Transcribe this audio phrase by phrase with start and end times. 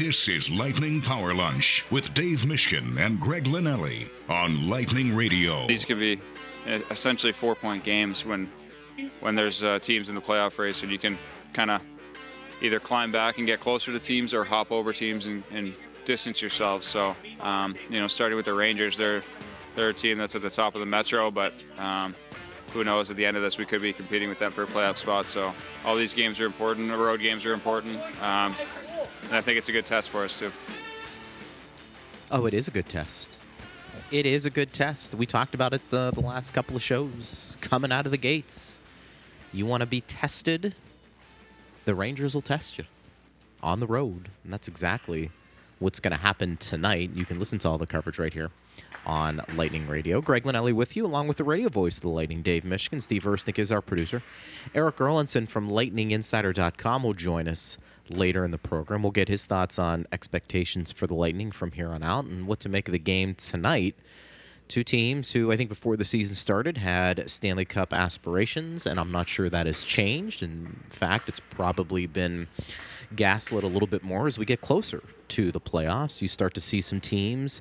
[0.00, 5.66] This is Lightning Power Lunch with Dave Mishkin and Greg Linnelli on Lightning Radio.
[5.66, 6.18] These could be
[6.90, 8.50] essentially four-point games when
[9.20, 11.18] when there's uh, teams in the playoff race, and you can
[11.52, 11.82] kind of
[12.62, 15.74] either climb back and get closer to teams or hop over teams and, and
[16.06, 16.82] distance yourself.
[16.82, 19.22] So, um, you know, starting with the Rangers, they're
[19.76, 22.16] they're a team that's at the top of the Metro, but um,
[22.72, 23.10] who knows?
[23.10, 25.28] At the end of this, we could be competing with them for a playoff spot.
[25.28, 25.52] So,
[25.84, 26.88] all these games are important.
[26.88, 28.56] The road games are important, um,
[29.30, 30.50] and I think it's a good test for us too.
[32.32, 33.38] Oh, it is a good test.
[34.10, 35.14] It is a good test.
[35.14, 37.56] We talked about it uh, the last couple of shows.
[37.60, 38.80] Coming out of the gates,
[39.52, 40.74] you want to be tested.
[41.84, 42.84] The Rangers will test you
[43.62, 45.30] on the road, and that's exactly
[45.78, 47.10] what's going to happen tonight.
[47.14, 48.50] You can listen to all the coverage right here
[49.06, 50.20] on Lightning Radio.
[50.20, 53.00] Greg Linnelli with you, along with the radio voice of the Lightning, Dave Mishkin.
[53.00, 54.24] Steve Ersnick is our producer.
[54.74, 57.78] Eric Erlendsson from LightningInsider.com will join us
[58.12, 59.02] later in the program.
[59.02, 62.60] We'll get his thoughts on expectations for the Lightning from here on out and what
[62.60, 63.96] to make of the game tonight.
[64.68, 69.10] Two teams who I think before the season started had Stanley Cup aspirations, and I'm
[69.10, 70.44] not sure that has changed.
[70.44, 72.46] In fact, it's probably been
[73.16, 76.22] gaslit a little bit more as we get closer to the playoffs.
[76.22, 77.60] You start to see some teams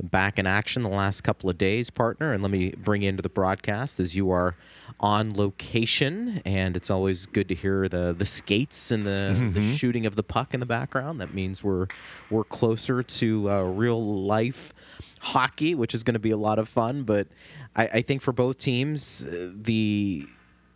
[0.00, 2.32] back in action the last couple of days, partner.
[2.32, 4.54] And let me bring into the broadcast as you are
[4.98, 9.52] on location, and it's always good to hear the the skates and the, mm-hmm.
[9.52, 11.20] the shooting of the puck in the background.
[11.20, 11.86] That means we're
[12.30, 14.72] we're closer to uh, real life
[15.20, 17.02] hockey, which is going to be a lot of fun.
[17.02, 17.26] But
[17.74, 20.26] I, I think for both teams, uh, the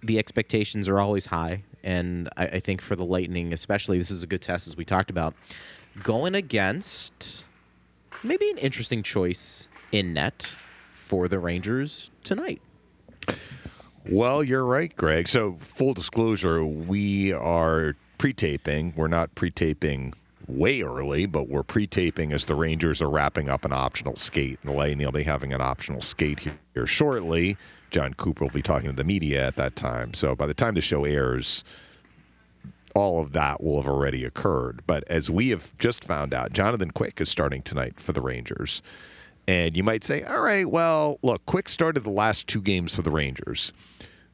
[0.02, 4.22] the expectations are always high, and I, I think for the Lightning, especially, this is
[4.22, 5.34] a good test as we talked about
[6.02, 7.44] going against
[8.22, 10.54] maybe an interesting choice in net
[10.92, 12.60] for the Rangers tonight.
[14.08, 15.28] Well, you're right, Greg.
[15.28, 18.94] So, full disclosure, we are pre taping.
[18.96, 20.14] We're not pre taping
[20.46, 24.58] way early, but we're pre taping as the Rangers are wrapping up an optional skate.
[24.64, 26.40] The Lightning will be having an optional skate
[26.74, 27.56] here shortly.
[27.90, 30.14] Jon Cooper will be talking to the media at that time.
[30.14, 31.62] So, by the time the show airs,
[32.94, 34.80] all of that will have already occurred.
[34.86, 38.82] But as we have just found out, Jonathan Quick is starting tonight for the Rangers.
[39.46, 43.02] And you might say, all right, well, look, Quick started the last two games for
[43.02, 43.72] the Rangers.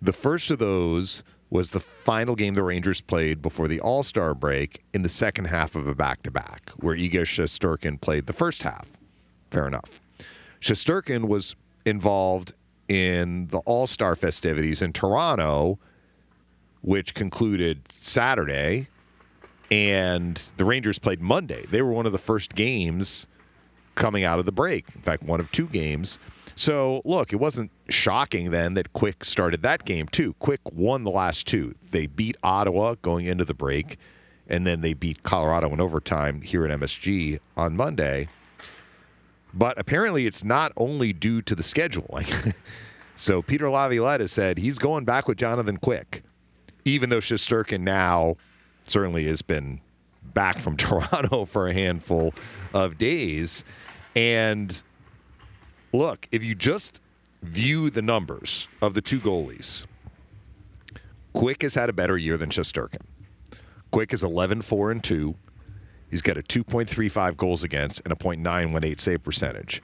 [0.02, 4.34] The first of those was the final game the Rangers played before the All Star
[4.34, 8.32] break in the second half of a back to back, where Igor Shesterkin played the
[8.32, 8.88] first half.
[9.50, 10.00] Fair enough.
[10.60, 12.52] Shesterkin was involved
[12.88, 15.78] in the All Star festivities in Toronto
[16.86, 18.86] which concluded Saturday,
[19.72, 21.64] and the Rangers played Monday.
[21.68, 23.26] They were one of the first games
[23.96, 24.86] coming out of the break.
[24.94, 26.18] In fact, one of two games.
[26.54, 30.34] So, look, it wasn't shocking then that Quick started that game too.
[30.34, 31.74] Quick won the last two.
[31.90, 33.98] They beat Ottawa going into the break,
[34.48, 38.28] and then they beat Colorado in overtime here at MSG on Monday.
[39.52, 42.54] But apparently, it's not only due to the scheduling.
[43.16, 46.22] so, Peter Laviolette has said he's going back with Jonathan Quick
[46.86, 48.36] even though Shesterkin now
[48.86, 49.80] certainly has been
[50.22, 52.32] back from Toronto for a handful
[52.72, 53.64] of days.
[54.16, 54.82] And
[55.92, 56.98] look, if you just
[57.42, 59.86] view the numbers of the two goalies,
[61.34, 63.02] Quick has had a better year than Shesterkin.
[63.90, 65.34] Quick is 11 4 and 2.
[66.10, 69.82] He's got a 2.35 goals against and a .918 save percentage.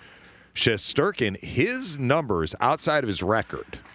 [0.55, 3.79] Shesterkin, his numbers outside of his record–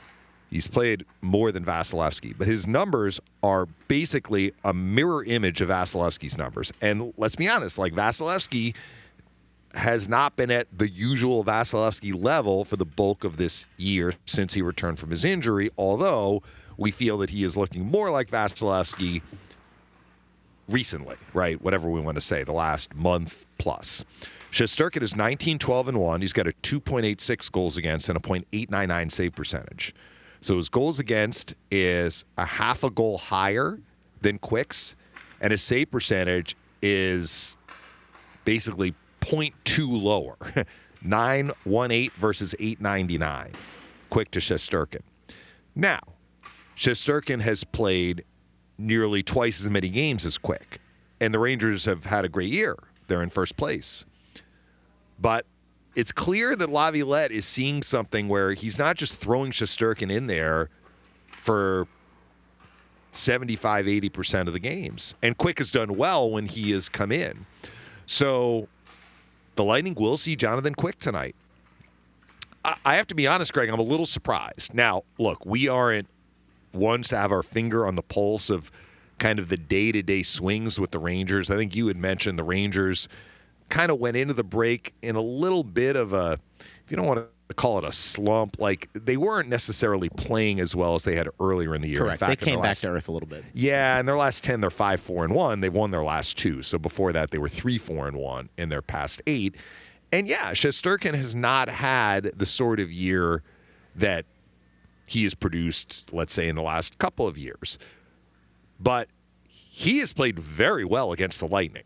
[0.49, 6.37] He's played more than Vasilevskiy, but his numbers are basically a mirror image of Vasilevskiy's
[6.37, 6.71] numbers.
[6.81, 8.73] And let's be honest, like Vasilevskiy
[9.77, 14.53] has not been at the usual Vasilevskiy level for the bulk of this year since
[14.53, 16.41] he returned from his injury, although
[16.77, 19.21] we feel that he is looking more like Vasilevskiy
[20.67, 21.61] recently, right?
[21.61, 24.03] Whatever we want to say, the last month plus.
[24.51, 26.21] Shesterkin is 19 12 and 1.
[26.21, 29.93] He's got a 2.86 goals against and a .899 save percentage.
[30.41, 33.79] So his goals against is a half a goal higher
[34.21, 34.95] than Quick's,
[35.41, 37.57] and his save percentage is
[38.45, 38.93] basically
[39.29, 40.37] 0.2 lower
[41.01, 43.51] 918 versus 899.
[44.09, 45.01] Quick to Shesterkin.
[45.75, 45.99] Now,
[46.75, 48.23] Shesterkin has played
[48.77, 50.79] nearly twice as many games as Quick,
[51.19, 52.75] and the Rangers have had a great year.
[53.07, 54.05] They're in first place.
[55.19, 55.45] But
[55.95, 60.69] it's clear that Laviolette is seeing something where he's not just throwing Shesterkin in there
[61.37, 61.87] for
[63.11, 65.15] 75, 80% of the games.
[65.23, 67.45] And Quick has done well when he has come in.
[68.05, 68.67] So
[69.57, 71.35] the Lightning will see Jonathan Quick tonight.
[72.85, 74.73] I have to be honest, Greg, I'm a little surprised.
[74.73, 76.07] Now, look, we aren't
[76.73, 78.71] ones to have our finger on the pulse of
[79.19, 81.49] kind of the day to day swings with the Rangers.
[81.49, 83.07] I think you had mentioned the Rangers
[83.69, 87.07] kind of went into the break in a little bit of a, if you don't
[87.07, 91.15] want to call it a slump, like they weren't necessarily playing as well as they
[91.15, 91.99] had earlier in the year.
[91.99, 92.19] In Correct.
[92.19, 93.45] fact, they came their back to earth a little bit.
[93.53, 95.61] yeah, in their last 10, they're 5 4 and 1.
[95.61, 96.61] They've won their last two.
[96.61, 99.55] So before that, they were 3 4 and 1 in their past eight.
[100.11, 103.43] And yeah, Shesterkin has not had the sort of year
[103.95, 104.25] that
[105.05, 107.77] he has produced, let's say, in the last couple of years.
[108.79, 109.07] But
[109.47, 111.83] he has played very well against the Lightning.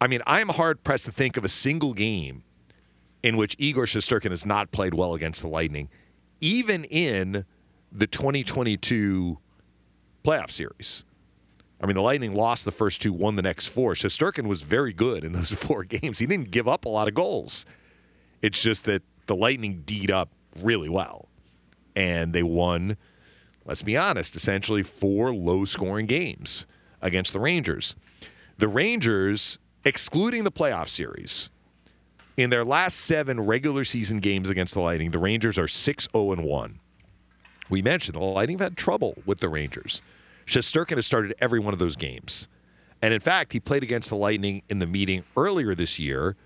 [0.00, 2.42] I mean, I'm hard pressed to think of a single game
[3.24, 5.88] in which Igor Shesterkin has not played well against the Lightning,
[6.42, 7.46] even in
[7.90, 9.38] the 2022
[10.22, 11.04] playoff series.
[11.80, 13.94] I mean, the Lightning lost the first two, won the next four.
[13.94, 16.18] Shesterkin was very good in those four games.
[16.18, 17.64] He didn't give up a lot of goals.
[18.42, 20.28] It's just that the Lightning D'd up
[20.60, 21.30] really well.
[21.96, 22.98] And they won,
[23.64, 26.66] let's be honest, essentially four low scoring games
[27.00, 27.96] against the Rangers.
[28.58, 31.48] The Rangers, excluding the playoff series,
[32.36, 36.34] in their last seven regular season games against the Lightning, the Rangers are 6 0
[36.34, 36.80] 1.
[37.70, 40.02] We mentioned the Lightning have had trouble with the Rangers.
[40.46, 42.48] Shesterkin has started every one of those games.
[43.00, 46.36] And in fact, he played against the Lightning in the meeting earlier this year,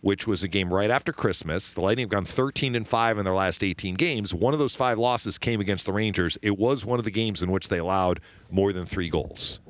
[0.00, 1.74] which was a game right after Christmas.
[1.74, 4.34] The Lightning have gone 13 and 5 in their last 18 games.
[4.34, 6.38] One of those five losses came against the Rangers.
[6.42, 9.60] It was one of the games in which they allowed more than three goals.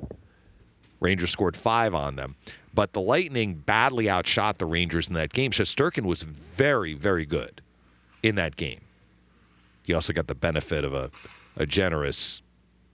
[0.99, 2.35] Rangers scored five on them.
[2.77, 5.49] But the Lightning badly outshot the Rangers in that game.
[5.49, 7.61] Shesterkin was very, very good
[8.21, 8.81] in that game.
[9.81, 11.09] He also got the benefit of a,
[11.55, 12.43] a generous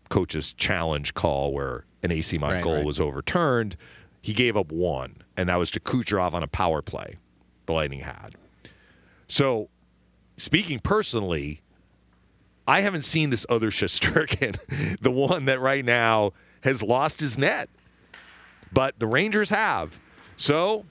[0.07, 2.85] coach's challenge call where an Eyssimont Right, goal right.
[2.85, 3.75] was overturned.
[4.21, 7.17] He gave up one, and that was to Kucherov on a power play
[7.65, 8.35] the Lightning had.
[9.27, 9.67] So,
[10.37, 11.59] speaking personally,
[12.65, 16.31] I haven't seen this other Shesterkin, the one that right now
[16.61, 17.69] has lost his net.
[18.73, 19.99] But the Rangers have.
[20.35, 20.85] So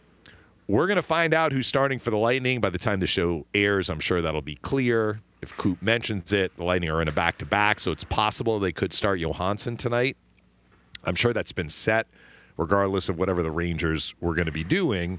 [0.69, 3.46] we're going to find out who's starting for the Lightning by the time the show
[3.55, 3.90] airs.
[3.90, 5.20] I'm sure that'll be clear.
[5.40, 8.61] If Coop mentions it, the Lightning are in a back to back, so it's possible
[8.61, 10.17] they could start Johansson tonight.
[11.02, 12.06] I'm sure that's been set,
[12.56, 15.19] regardless of whatever the Rangers were going to be doing.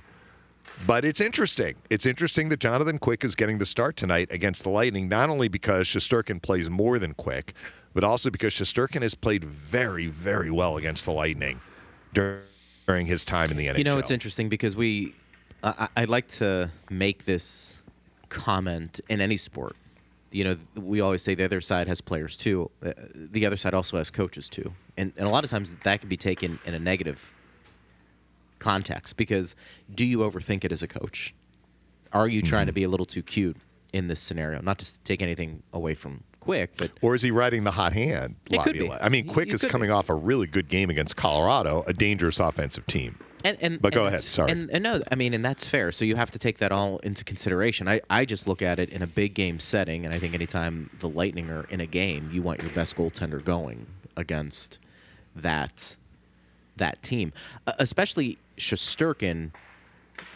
[0.87, 1.75] But it's interesting.
[1.89, 5.49] It's interesting that Jonathan Quick is getting the start tonight against the Lightning, not only
[5.49, 7.53] because Shesterkin plays more than Quick,
[7.93, 11.59] but also because Shesterkin has played very, very well against the Lightning
[12.13, 12.43] dur-
[12.87, 13.77] during his time in the NHL.
[13.77, 15.13] You know, it's interesting because we,
[15.63, 17.79] I, I- I'd like to make this
[18.29, 19.75] comment in any sport.
[20.31, 22.71] You know, we always say the other side has players too.
[22.83, 25.99] Uh, the other side also has coaches too, and and a lot of times that
[25.99, 27.33] can be taken in a negative
[28.59, 29.55] context because
[29.93, 31.33] do you overthink it as a coach?
[32.11, 32.75] Are you trying to Mm-hmm.
[32.75, 33.57] be a little too cute
[33.91, 34.59] in this scenario?
[34.61, 38.35] Not to take anything away from Quick, but Or is he riding the hot hand?
[38.51, 38.79] It could be.
[38.79, 39.03] Laviolette?
[39.03, 39.93] I mean, Quick you is coming be.
[39.93, 43.17] off a really good game against Colorado, a dangerous offensive team.
[43.45, 44.51] And, and But go and ahead, sorry.
[44.51, 45.91] And, and no, I mean, and that's fair.
[45.93, 47.87] So you have to take that all into consideration.
[47.87, 50.89] I, I just look at it in a big game setting, and I think anytime
[50.99, 53.87] the Lightning are in a game, you want your best goaltender going
[54.17, 54.79] against
[55.35, 55.95] that
[56.75, 57.31] that team,
[57.67, 59.51] uh, especially Shesterkin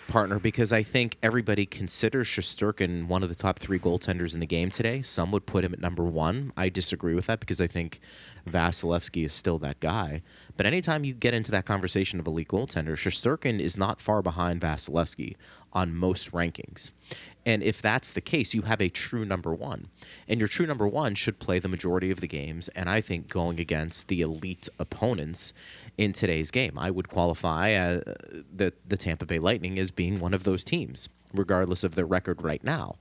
[0.08, 4.46] partner because I think everybody considers Shesterkin one of the top three goaltenders in the
[4.46, 5.02] game today.
[5.02, 6.54] Some would put him at number one.
[6.58, 8.00] I disagree with that because I think
[8.48, 10.22] Vasilevskiy is still that guy.
[10.56, 14.62] But anytime you get into that conversation of elite goaltender, Shesterkin is not far behind
[14.62, 15.36] Vasilevskiy
[15.74, 16.92] on most rankings.
[17.48, 19.88] And if that's the case, you have a true number one.
[20.28, 22.68] And your true number one should play the majority of the games.
[22.76, 25.54] And I think going against the elite opponents
[25.98, 28.02] in today's game, I would qualify uh,
[28.54, 32.42] the, the Tampa Bay Lightning as being one of those teams, regardless of their record
[32.42, 32.98] right now.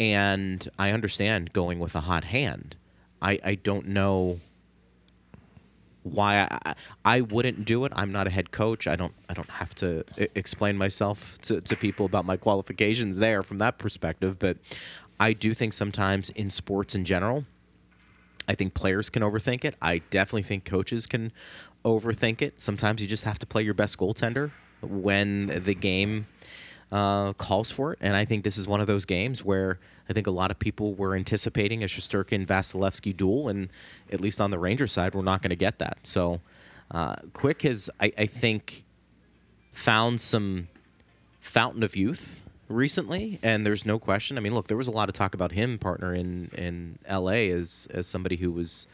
[0.00, 2.76] And I understand going with a hot hand.
[3.20, 4.40] I, I don't know
[6.06, 7.92] why I, I wouldn't do it.
[7.94, 8.86] I'm not a head coach.
[8.86, 13.42] I don't I don't have to explain myself to, to people about my qualifications there
[13.42, 14.38] from that perspective.
[14.38, 14.58] But
[15.18, 17.44] I do think sometimes in sports in general,
[18.48, 19.74] I think players can overthink it.
[19.82, 21.32] I definitely think coaches can
[21.84, 22.60] overthink it.
[22.60, 26.26] Sometimes you just have to play your best goaltender when the game
[26.92, 27.98] uh, calls for it.
[28.00, 30.58] And I think this is one of those games where I think a lot of
[30.58, 33.68] people were anticipating a Shesterkin Vasilevskiy duel, and
[34.12, 35.98] at least on the Ranger side, we're not going to get that.
[36.04, 36.40] So,
[36.90, 38.84] uh, Quick has, I, I think,
[39.72, 40.68] found some
[41.40, 44.36] fountain of youth recently, and there's no question.
[44.36, 47.50] I mean, look, there was a lot of talk about him, partner in in L.A.
[47.50, 48.86] as as somebody who was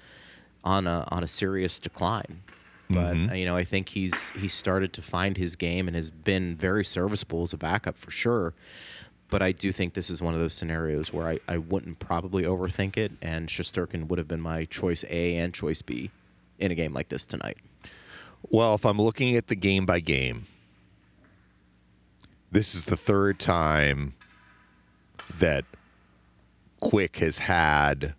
[0.64, 2.42] on a on a serious decline.
[2.90, 6.10] But uh, you know, I think he's he's started to find his game and has
[6.10, 8.54] been very serviceable as a backup for sure.
[9.32, 12.42] But I do think this is one of those scenarios where I, I wouldn't probably
[12.42, 16.10] overthink it, and Shesterkin would have been my choice A and choice B
[16.58, 17.56] in a game like this tonight?
[18.50, 20.44] Well, if I'm looking at the game by game,
[22.50, 24.12] this is the third time
[25.38, 25.64] that
[26.80, 28.14] Quick has had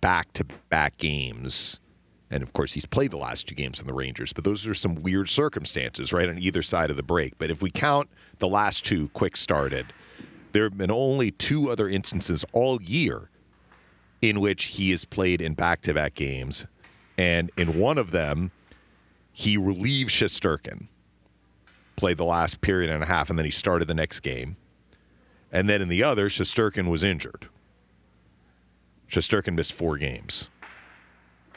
[0.00, 1.78] back to back games.
[2.30, 4.72] And of course, he's played the last two games in the Rangers, but those are
[4.72, 7.36] some weird circumstances, right, on either side of the break.
[7.36, 9.92] But if we count the last two Quick started,
[10.54, 13.28] there have been only two other instances all year
[14.22, 16.66] in which he has played in back to back games.
[17.18, 18.52] And in one of them,
[19.32, 20.86] he relieved Shesterkin,
[21.96, 24.56] played the last period and a half, and then he started the next game.
[25.50, 27.48] And then in the other, Shesterkin was injured.
[29.10, 30.50] Shesterkin missed four games.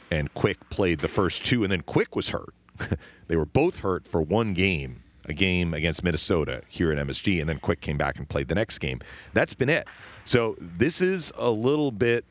[0.09, 2.53] And Quick played the first two, and then Quick was hurt.
[3.27, 7.49] they were both hurt for one game, a game against Minnesota here at MSG, and
[7.49, 8.99] then Quick came back and played the next game.
[9.33, 9.87] That's been it.
[10.25, 12.25] So this is a little bit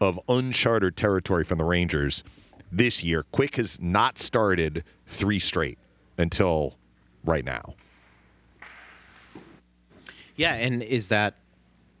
[0.00, 2.24] of uncharted territory from the Rangers
[2.72, 3.24] this year.
[3.32, 5.78] Quick has not started three straight
[6.18, 6.76] until
[7.24, 7.74] right now.
[10.36, 11.34] Yeah, and is that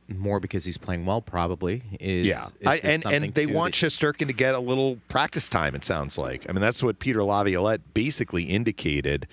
[0.08, 1.20] more because he's playing well?
[1.20, 2.26] Probably is.
[2.26, 5.74] Yeah, is I, and and they want the- Shesterkin to get a little practice time.
[5.74, 6.46] It sounds like.
[6.48, 9.26] I mean, that's what Peter Laviolette basically indicated.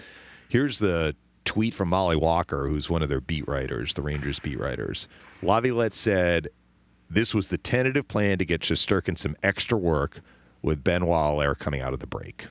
[0.51, 1.15] Here's the
[1.45, 5.07] tweet from Molly Walker, who's one of their beat writers, the Rangers beat writers.
[5.41, 6.49] Laviolette said
[7.09, 10.19] this was the tentative plan to get Shesterkin some extra work
[10.61, 12.47] with Benoit Allaire coming out of the break.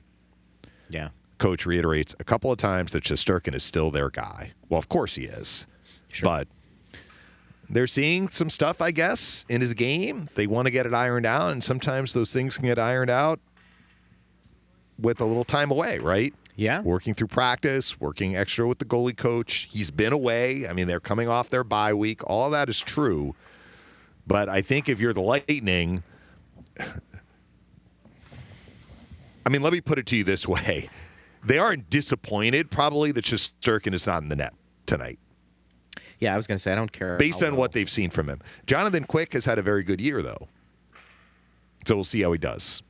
[0.89, 4.53] Yeah, Coach reiterates a couple of times that Shesterkin is still their guy.
[4.67, 5.67] Well, of course he is,
[6.11, 6.25] Sure.
[6.25, 6.47] but
[7.69, 10.27] they're seeing some stuff, I guess, in his game.
[10.33, 13.39] They want to get it ironed out, and sometimes those things can get ironed out
[14.97, 16.33] with a little time away, right?
[16.61, 16.81] Yeah.
[16.81, 19.67] Working through practice, working extra with the goalie coach.
[19.71, 20.67] He's been away.
[20.67, 22.21] I mean, they're coming off their bye week.
[22.27, 23.33] All that is true.
[24.27, 26.03] But I think if you're the Lightning,
[26.79, 26.85] I
[29.49, 30.87] mean, let me put it to you this way.
[31.43, 34.53] They aren't disappointed, probably, that Shesterkin is not in the net
[34.85, 35.17] tonight
[36.19, 38.11] Yeah, I was going to say I don't care based on well- what they've seen
[38.11, 38.39] from him.
[38.67, 40.47] Jonathan Quick has had a very good year, though.
[41.87, 42.83] So we'll see how he does.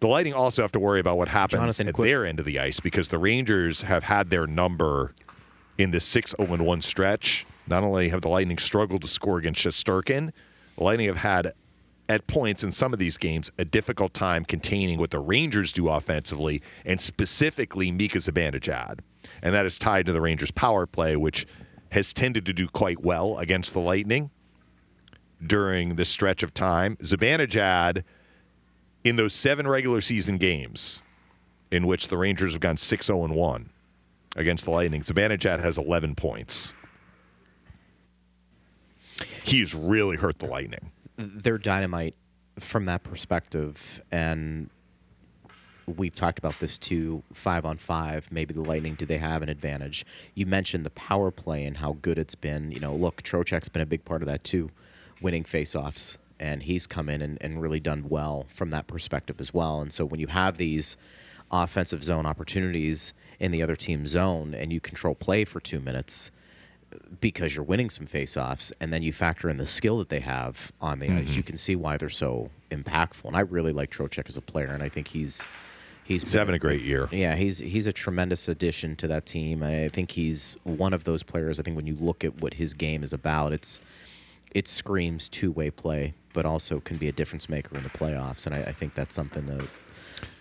[0.00, 2.46] The Lightning also have to worry about what happens Jonathan at Quick- their end of
[2.46, 5.14] the ice because the Rangers have had their number
[5.78, 7.46] in the 6 0 1 stretch.
[7.66, 10.32] Not only have the Lightning struggled to score against Shesterkin,
[10.76, 11.52] the Lightning have had,
[12.08, 15.88] at points in some of these games, a difficult time containing what the Rangers do
[15.88, 18.98] offensively, and specifically Mika Zibanejad.
[19.42, 21.46] And that is tied to the Rangers' power play, which
[21.90, 24.30] has tended to do quite well against the Lightning
[25.44, 26.96] during this stretch of time.
[26.96, 28.02] Zibanejad,
[29.04, 31.02] in those seven regular season games
[31.70, 33.70] in which the Rangers have gone 6 0 1
[34.36, 36.72] against the Lightning, Zibanejad has 11 points.
[39.44, 40.92] He's really hurt the Lightning.
[41.16, 42.14] they're dynamite
[42.58, 44.68] from that perspective and
[45.86, 49.48] we've talked about this too five on five maybe the lightning do they have an
[49.48, 50.04] advantage
[50.34, 53.82] you mentioned the power play and how good it's been you know look Trocheck's been
[53.82, 54.70] a big part of that too
[55.20, 59.54] winning faceoffs and he's come in and, and really done well from that perspective as
[59.54, 60.96] well and so when you have these
[61.50, 66.30] offensive zone opportunities in the other team's zone and you control play for two minutes
[67.20, 70.72] because you're winning some faceoffs, and then you factor in the skill that they have
[70.80, 71.40] on the ice, you mm-hmm.
[71.42, 73.24] can see why they're so impactful.
[73.24, 75.44] And I really like Trocheck as a player, and I think he's
[76.04, 77.08] he's, He's having a great year.
[77.10, 79.62] yeah, he's he's a tremendous addition to that team.
[79.62, 81.58] I think he's one of those players.
[81.58, 83.80] I think when you look at what his game is about, it's
[84.54, 88.46] it screams two way play, but also can be a difference maker in the playoffs.
[88.46, 89.68] And I, I think that's something that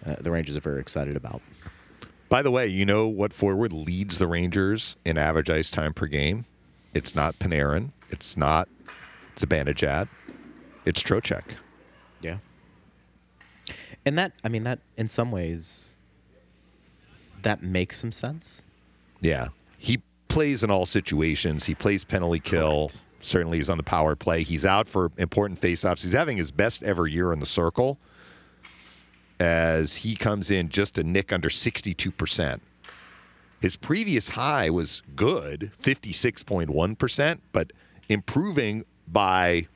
[0.05, 1.41] uh, the Rangers are very excited about.
[2.29, 6.07] By the way, you know what forward leads the Rangers in average ice time per
[6.07, 6.45] game?
[6.93, 7.91] It's not Panarin.
[8.09, 8.69] It's not
[9.35, 10.07] Zibanejad.
[10.85, 11.43] It's Trocheck.
[12.21, 12.37] Yeah.
[14.05, 15.95] And that, I mean, that in some ways,
[17.41, 18.63] that makes some sense.
[19.19, 19.49] Yeah.
[19.77, 21.65] He plays in all situations.
[21.65, 22.89] He plays penalty kill.
[22.89, 23.01] Correct.
[23.21, 24.43] Certainly he's on the power play.
[24.43, 26.03] He's out for important faceoffs.
[26.03, 27.99] He's having his best ever year in the circle
[29.39, 32.59] as he comes in just a nick under 62%.
[33.61, 37.71] His previous high was good, 56.1%, but
[38.09, 39.67] improving by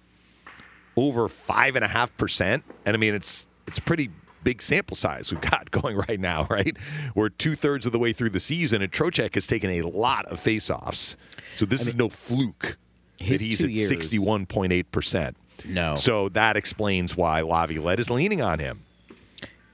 [0.96, 2.64] over 5.5%.
[2.86, 4.10] And I mean, it's, it's a pretty
[4.44, 6.78] big sample size we've got going right now, right?
[7.14, 10.26] We're two thirds of the way through the season, and Trocheck has taken a lot
[10.28, 11.16] of faceoffs.
[11.58, 12.78] So this is no fluke
[13.20, 15.36] that he's at 61.8%.
[15.66, 15.96] No.
[15.96, 18.82] So that explains why Laviolette is leaning on him.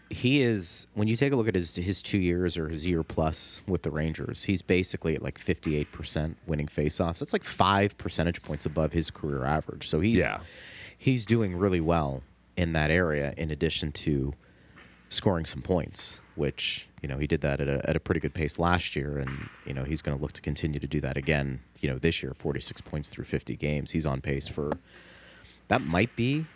[0.10, 3.02] he is when you take a look at his his two years or his year
[3.04, 7.20] plus with the Rangers, he's basically at like fifty eight percent winning faceoffs.
[7.20, 9.90] That's like five percentage points above his career average.
[9.90, 10.40] So he's Yeah.
[10.98, 12.24] he's doing really well
[12.58, 13.34] in that area.
[13.38, 14.34] In addition to
[15.10, 18.34] scoring some points, which you know he did that at a, at a pretty good
[18.34, 21.16] pace last year, and you know he's going to look to continue to do that
[21.16, 21.62] again.
[21.82, 23.92] You know this year, 46 points through 50 games.
[23.92, 24.72] He's on pace for
[25.68, 26.48] that might be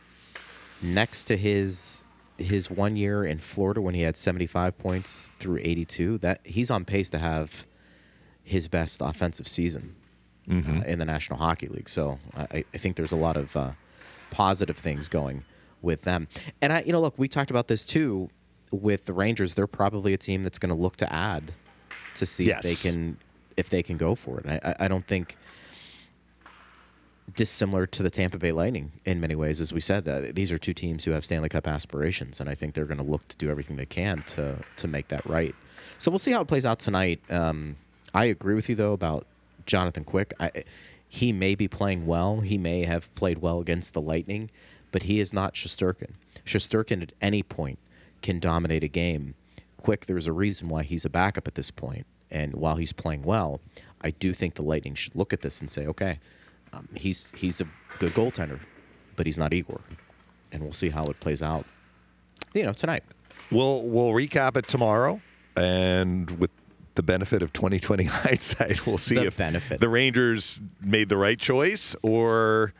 [0.81, 2.03] next to his
[2.39, 6.17] his one year in Florida when he had 75 points through 82.
[6.17, 7.67] That he's on pace to have
[8.43, 9.95] his best offensive season
[10.49, 11.89] uh, in the National Hockey League.
[11.89, 13.71] So I, I think there's a lot of uh,
[14.31, 15.45] positive things going
[15.83, 16.27] with them.
[16.59, 18.31] And I, you know, look, we talked about this too
[18.71, 19.53] with the Rangers.
[19.55, 21.53] They're probably a team that's going to look to add
[22.15, 23.17] to see if they can
[23.57, 24.45] if they can go for it.
[24.47, 25.37] I, I- I don't think
[27.35, 30.07] dissimilar to the Tampa Bay Lightning in many ways, as we said.
[30.07, 32.99] Uh, these are two teams who have Stanley Cup aspirations, and I think they're going
[32.99, 35.55] to look to do everything they can to to make that right.
[35.97, 37.19] So we'll see how it plays out tonight.
[37.29, 37.77] Um,
[38.13, 39.25] I agree with you though about
[39.65, 40.33] Jonathan Quick.
[40.39, 40.51] I,
[41.07, 42.41] he may be playing well.
[42.41, 44.49] He may have played well against the Lightning,
[44.91, 46.11] but he is not Shesterkin.
[46.45, 47.79] Shesterkin at any point
[48.25, 49.35] can dominate a game.
[49.77, 52.05] Quick, there's a reason why he's a backup at this point.
[52.31, 53.61] and while he's playing well,
[54.01, 56.19] I do think the Lightning should look at this and say, okay,
[56.73, 57.67] um, he's he's a
[57.99, 58.59] good goaltender,
[59.15, 59.79] but he's not Igor,
[60.51, 61.65] and we'll see how it plays out.
[62.53, 63.03] You know, tonight.
[63.51, 65.21] We'll we'll recap it tomorrow,
[65.55, 66.49] and with
[66.95, 69.79] the benefit of 2020 hindsight, we'll see The if benefit.
[69.79, 72.73] the Rangers made the right choice, or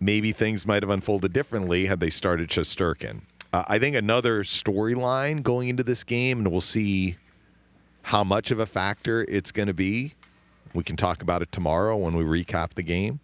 [0.00, 3.20] maybe things might have unfolded differently had they started Shesterkin.
[3.52, 7.16] Uh, I think another storyline going into this game, and we'll see
[8.02, 10.14] how much of a factor it's going to be.
[10.74, 13.20] We can talk about it tomorrow when we recap the game.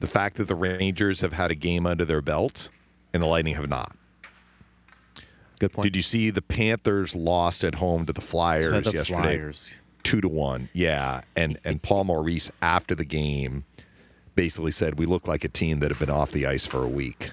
[0.00, 2.70] The fact that the Rangers have had a game under their belt
[3.12, 3.94] and the Lightning have not.
[5.58, 5.84] Good point.
[5.84, 9.20] Did you see the Panthers lost at home to the Flyers to the yesterday?
[9.20, 9.78] Flyers?
[10.02, 10.70] Two to one.
[10.72, 11.20] Yeah.
[11.36, 13.66] And and Paul Maurice after the game
[14.34, 16.88] basically said we look like a team that had been off the ice for a
[16.88, 17.32] week.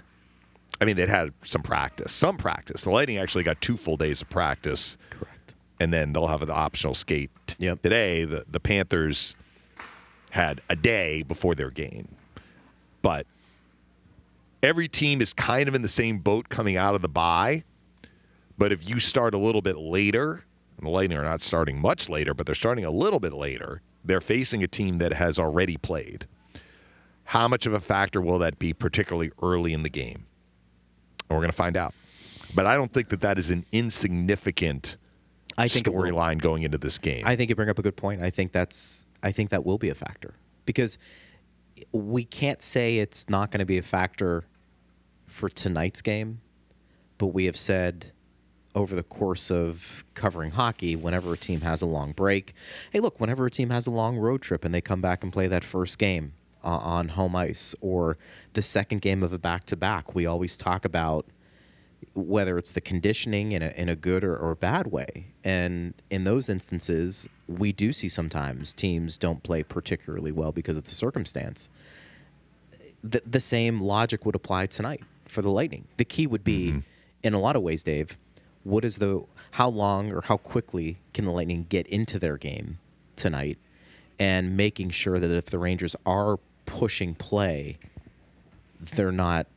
[0.79, 2.84] I mean, they'd had some practice, some practice.
[2.84, 5.55] The Lightning actually got two full days of practice, Correct.
[5.79, 7.81] and then they'll have an optional skate Yep.
[7.81, 8.25] today.
[8.25, 9.35] The the Panthers
[10.31, 12.07] had a day before their game,
[13.01, 13.25] but
[14.61, 17.63] every team is kind of in the same boat coming out of the bye.
[18.57, 20.44] But if you start a little bit later,
[20.77, 23.81] and the Lightning are not starting much later, but they're starting a little bit later,
[24.05, 26.27] they're facing a team that has already played.
[27.25, 30.26] How much of a factor will that be, particularly early in the game?
[31.29, 31.94] And we're going to find out.
[32.55, 34.98] But I don't think that that is an insignificant
[35.57, 37.24] I think storyline going into this game.
[37.25, 38.22] I think you bring up a good point.
[38.22, 40.35] I think that's I think that will be a factor
[40.66, 40.98] because
[41.92, 44.44] we can't say it's not going to be a factor
[45.25, 46.42] for tonight's game,
[47.18, 48.11] but we have said
[48.75, 52.53] over the course of covering hockey, whenever a team has a long break,
[52.92, 55.33] hey, look, whenever a team has a long road trip and they come back and
[55.33, 56.33] play that first game
[56.68, 58.18] Uh, on home ice or
[58.51, 61.25] the second game of a back to back, we always talk about
[62.14, 65.27] whether it's the conditioning in a, in a good or, or bad way.
[65.46, 70.84] And in those instances, we do see sometimes teams don't play particularly well because of
[70.84, 71.70] the circumstance.
[73.01, 75.86] The, the same logic would apply tonight for the Lightning.
[75.96, 76.80] The key would be, mm-hmm.
[77.24, 78.18] in a lot of ways, Dave,
[78.66, 82.80] what is the how long or how quickly can the Lightning get into their game
[83.16, 83.58] tonight,
[84.20, 87.80] and making sure that if the Rangers are pushing play,
[88.80, 89.48] they're not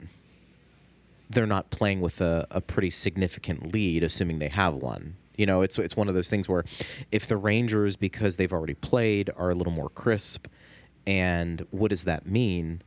[1.29, 5.17] they're not playing with a, a pretty significant lead, assuming they have one.
[5.37, 6.65] You know, it's it's one of those things where
[7.13, 10.47] if the Rangers, because they've already played, are a little more crisp,
[11.07, 12.83] and what does that mean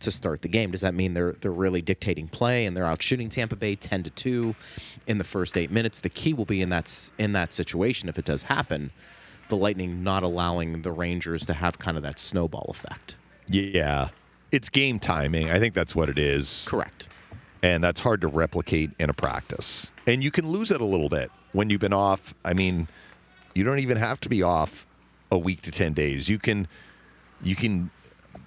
[0.00, 0.70] to start the game?
[0.70, 4.02] Does that mean they're they're really dictating play and they're out shooting Tampa Bay ten
[4.02, 4.54] to two
[5.06, 6.00] in the first eight minutes?
[6.00, 8.90] The key will be in that in that situation if it does happen,
[9.48, 13.16] the Lightning not allowing the Rangers to have kind of that snowball effect.
[13.48, 14.08] Yeah.
[14.52, 15.50] It's game timing.
[15.50, 16.66] I think that's what it is.
[16.68, 17.08] Correct.
[17.62, 19.90] and that's hard to replicate in a practice.
[20.06, 22.34] And you can lose it a little bit when you've been off.
[22.44, 22.88] I mean,
[23.54, 24.86] you don't even have to be off
[25.32, 26.28] a week to 10 days.
[26.28, 26.68] You can
[27.42, 27.90] you can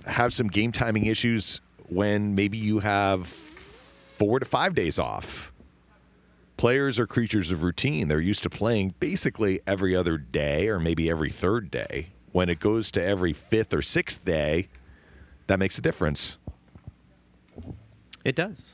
[0.06, 5.52] have some game timing issues when maybe you have 4 to 5 days off.
[6.58, 8.08] Players are creatures of routine.
[8.08, 12.08] They're used to playing basically every other day or maybe every third day.
[12.32, 14.68] When it goes to every fifth or sixth day,
[15.48, 16.38] that makes a difference.
[18.24, 18.74] It does.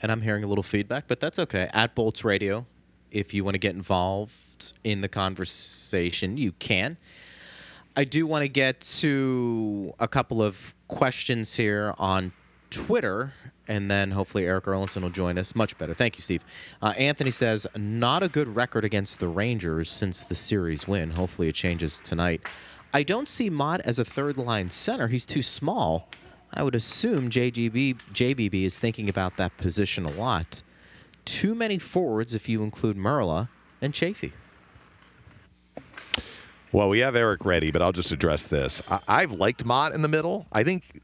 [0.00, 1.70] And I'm hearing a little feedback, but that's okay.
[1.72, 2.66] At Bolts Radio,
[3.10, 6.98] if you want to get involved in the conversation, you can.
[7.96, 12.32] I do want to get to a couple of questions here on
[12.70, 13.32] Twitter,
[13.68, 15.54] and then hopefully Eric Erlendsson will join us.
[15.54, 15.94] Much better.
[15.94, 16.44] Thank you, Steve.
[16.82, 21.12] Uh, Anthony says, not a good record against the Rangers since the series win.
[21.12, 22.42] Hopefully it changes tonight.
[22.94, 25.08] I don't see Motte as a third line center.
[25.08, 26.08] He's too small.
[26.52, 30.62] I would assume JGB, JBB is thinking about that position a lot.
[31.24, 33.48] too many forwards if you include Merelä
[33.80, 34.32] and Chaffee.
[36.70, 38.82] Well, we have Eric ready, but I'll just address this.
[38.88, 40.46] I- I've liked Motte in the middle.
[40.52, 41.00] I think,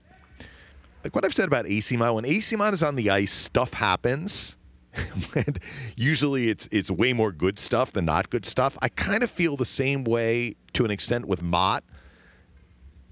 [1.02, 4.56] like what I've said about Eyssimont, when Eyssimont is on the ice, stuff happens.
[5.34, 5.58] and
[5.96, 8.76] usually it's it's way more good stuff than not good stuff.
[8.82, 11.84] I kind of feel the same way to an extent with Motte.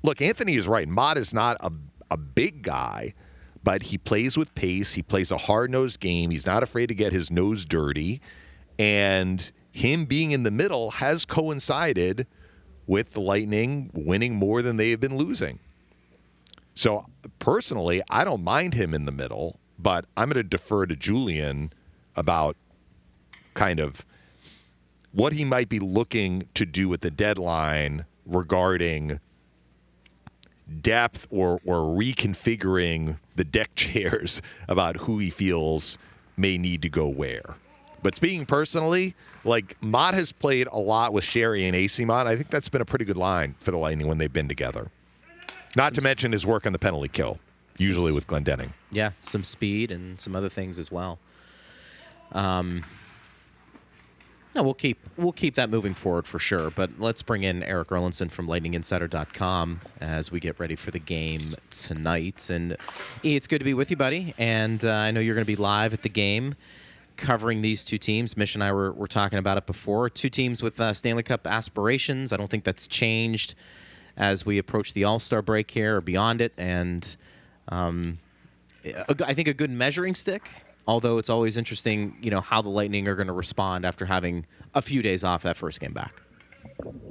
[0.02, 0.88] Look, Anthony is right.
[0.88, 1.72] Motte is not a,
[2.10, 3.14] a big guy,
[3.64, 4.92] but he plays with pace.
[4.92, 6.30] He plays a hard nosed game.
[6.30, 8.20] He's not afraid to get his nose dirty.
[8.78, 12.26] And him being in the middle has coincided
[12.86, 15.58] with the Lightning winning more than they have been losing.
[16.74, 17.06] So
[17.38, 21.72] personally, I don't mind him in the middle, but I'm going to defer to Julien
[22.16, 22.56] about
[23.54, 24.04] kind of
[25.18, 29.18] what he might be looking to do at the deadline regarding
[30.80, 35.98] depth or or reconfiguring the deck chairs about who he feels
[36.36, 37.56] may need to go where.
[38.00, 42.28] But speaking personally, like Motte has played a lot with Sheary and Eyssimont.
[42.28, 44.92] I think that's been a pretty good line for the Lightning when they've been together.
[45.76, 47.40] Not to mention his work on the penalty kill,
[47.76, 48.72] usually with Glendening.
[48.92, 51.18] Yeah, some speed and some other things as well.
[52.30, 52.84] Um,
[54.54, 56.70] no, we'll keep we'll keep that moving forward for sure.
[56.70, 61.54] But let's bring in Eric Erlendsson from LightningInsider.com as we get ready for the game
[61.70, 62.48] tonight.
[62.50, 62.76] And
[63.22, 64.34] it's good to be with you, buddy.
[64.38, 66.54] And uh, I know you're going to be live at the game
[67.16, 68.36] covering these two teams.
[68.36, 70.08] Mish and I were, were talking about it before.
[70.08, 72.32] Two teams with uh, Stanley Cup aspirations.
[72.32, 73.54] I don't think that's changed
[74.16, 76.52] as we approach the All Star break here or beyond it.
[76.56, 77.16] And
[77.68, 78.18] um,
[78.84, 80.48] I think a good measuring stick.
[80.88, 84.46] Although it's always interesting, you know, how the Lightning are going to respond after having
[84.74, 86.14] a few days off that first game back.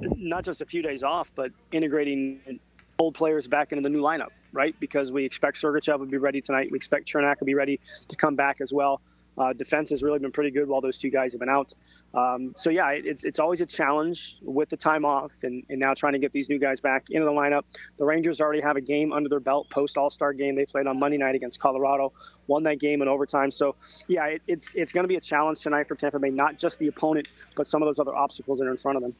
[0.00, 2.58] not just a few days off, but integrating
[2.98, 4.74] old players back into the new lineup, right?
[4.80, 6.72] Because we expect Sergachev will be ready tonight.
[6.72, 9.00] We expect Cernak will be ready to come back as well.
[9.38, 11.72] Uh, defense has really been pretty good while those two guys have been out.
[12.14, 15.78] Um, so yeah, it- it's it's always a challenge with the time off, and, and
[15.78, 17.62] now trying to get these new guys back into the lineup.
[17.96, 20.56] The Rangers already have a game under their belt post All Star game.
[20.56, 22.12] They played on Monday night against Colorado,
[22.46, 23.50] won that game in overtime.
[23.50, 23.76] So
[24.08, 26.78] yeah, it, it's it's going to be a challenge tonight for Tampa Bay, not just
[26.78, 29.14] the opponent, but some of those other obstacles that are in front of them.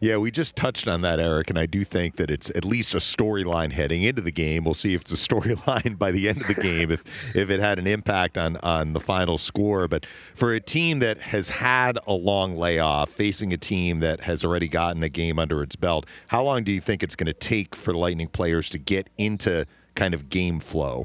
[0.00, 2.94] Yeah, we just touched on that, Eric, and I do think that it's at least
[2.94, 4.64] a storyline heading into the game.
[4.64, 7.60] We'll see if it's a storyline by the end of the game, if if it
[7.60, 9.88] had an impact on on the final score.
[9.88, 14.44] But for a team that has had a long layoff, facing a team that has
[14.44, 17.32] already gotten a game under its belt, how long do you think it's going to
[17.32, 21.04] take for Lightning players to get into kind of game flow?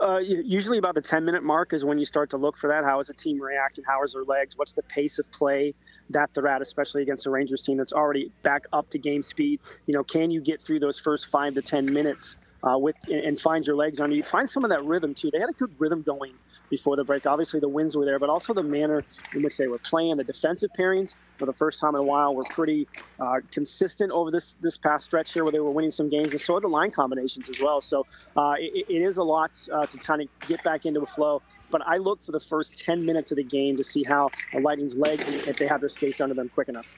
[0.00, 2.84] Uh, usually about the 10 minute mark is when you start to look for that.
[2.84, 3.84] How is the team reacting?
[3.86, 4.56] How is their legs?
[4.56, 5.74] What's the pace of play
[6.10, 9.60] that they're at, especially against a Rangers team that's already back up to game speed?
[9.86, 13.38] You know, can you get through those first five to 10 minutes uh, with and,
[13.38, 14.22] find your legs under you?
[14.22, 15.30] Find some of that rhythm too.
[15.30, 16.34] They had a good rhythm going
[16.70, 17.26] before the break.
[17.26, 20.16] Obviously, the wins were there, but also the manner in which they were playing.
[20.16, 22.88] The defensive pairings for the first time in a while were pretty
[23.20, 26.40] uh, consistent over this this past stretch here, where they were winning some games, and
[26.40, 27.80] so are the line combinations as well.
[27.80, 31.06] So uh, it, it is a lot uh, to kind of get back into a
[31.06, 31.42] flow.
[31.70, 34.60] But I look for the first 10 minutes of the game to see how the
[34.60, 36.94] Lightning's legs, if they have their skates under them quick enough.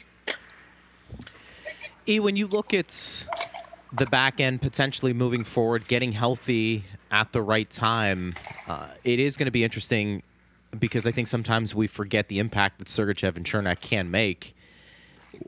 [2.07, 3.25] E, when you look at
[3.97, 8.35] the back end potentially moving forward, getting healthy at the right time,
[8.67, 10.23] uh, it is going to be interesting
[10.79, 14.55] because I think sometimes we forget the impact that Sergachev and Cernak can make,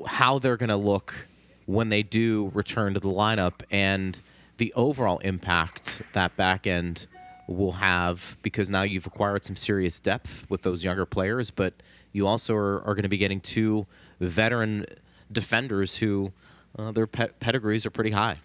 [0.07, 1.29] how they're going to look
[1.67, 4.19] when they do return to the lineup, and
[4.57, 7.07] the overall impact that back end
[7.47, 11.75] will have because now you've acquired some serious depth with those younger players, but
[12.13, 13.87] you also are, are going to be getting two
[14.21, 14.87] veteran
[15.31, 16.33] defenders who
[16.77, 18.39] uh, their pet- pedigrees are pretty high.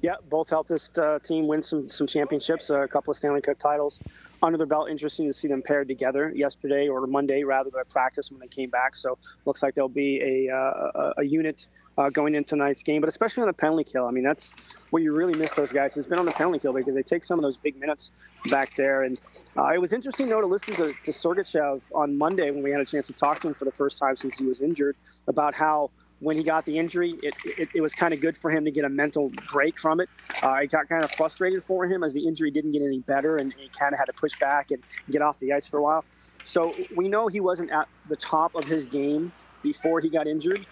[0.00, 3.58] Yeah, both helped this uh, team win some some championships, a couple of Stanley Cup
[3.58, 4.00] titles
[4.42, 4.90] under their belt.
[4.90, 8.68] Interesting to see them paired together yesterday or Monday rather than practice when they came
[8.68, 8.96] back.
[8.96, 13.00] So looks like they'll be a uh, a, a unit uh, going into tonight's game,
[13.00, 14.06] but especially on the penalty kill.
[14.06, 14.52] I mean, that's
[14.90, 15.96] where you really miss those guys.
[15.96, 18.10] It's been on the penalty kill because they take some of those big minutes
[18.50, 19.04] back there.
[19.04, 19.18] And
[19.56, 22.80] uh, it was interesting though to listen to, to Sergachev on Monday when we had
[22.80, 24.96] a chance to talk to him for the first time since he was injured
[25.28, 28.50] about how when he got the injury, it, it, it was kind of good for
[28.50, 30.08] him to get a mental break from it.
[30.42, 33.36] Uh, it got kind of frustrated for him as the injury didn't get any better
[33.36, 35.82] and he kind of had to push back and get off the ice for a
[35.82, 36.04] while.
[36.44, 40.66] So we know he wasn't at the top of his game before he got injured.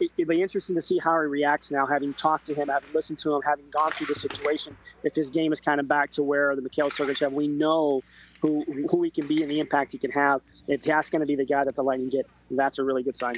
[0.00, 2.88] It, it'd be interesting to see how he reacts now, having talked to him, having
[2.92, 4.76] listened to him, having gone through the situation.
[5.04, 8.02] If his game is kind of back to where the Mikhail Sergachev, we know
[8.40, 10.40] who who he can be and the impact he can have.
[10.66, 13.16] If that's going to be the guy that the Lightning get, that's a really good
[13.16, 13.36] sign.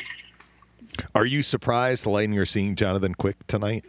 [1.15, 3.85] Are you surprised the Lightning are seeing Jonathan Quick tonight?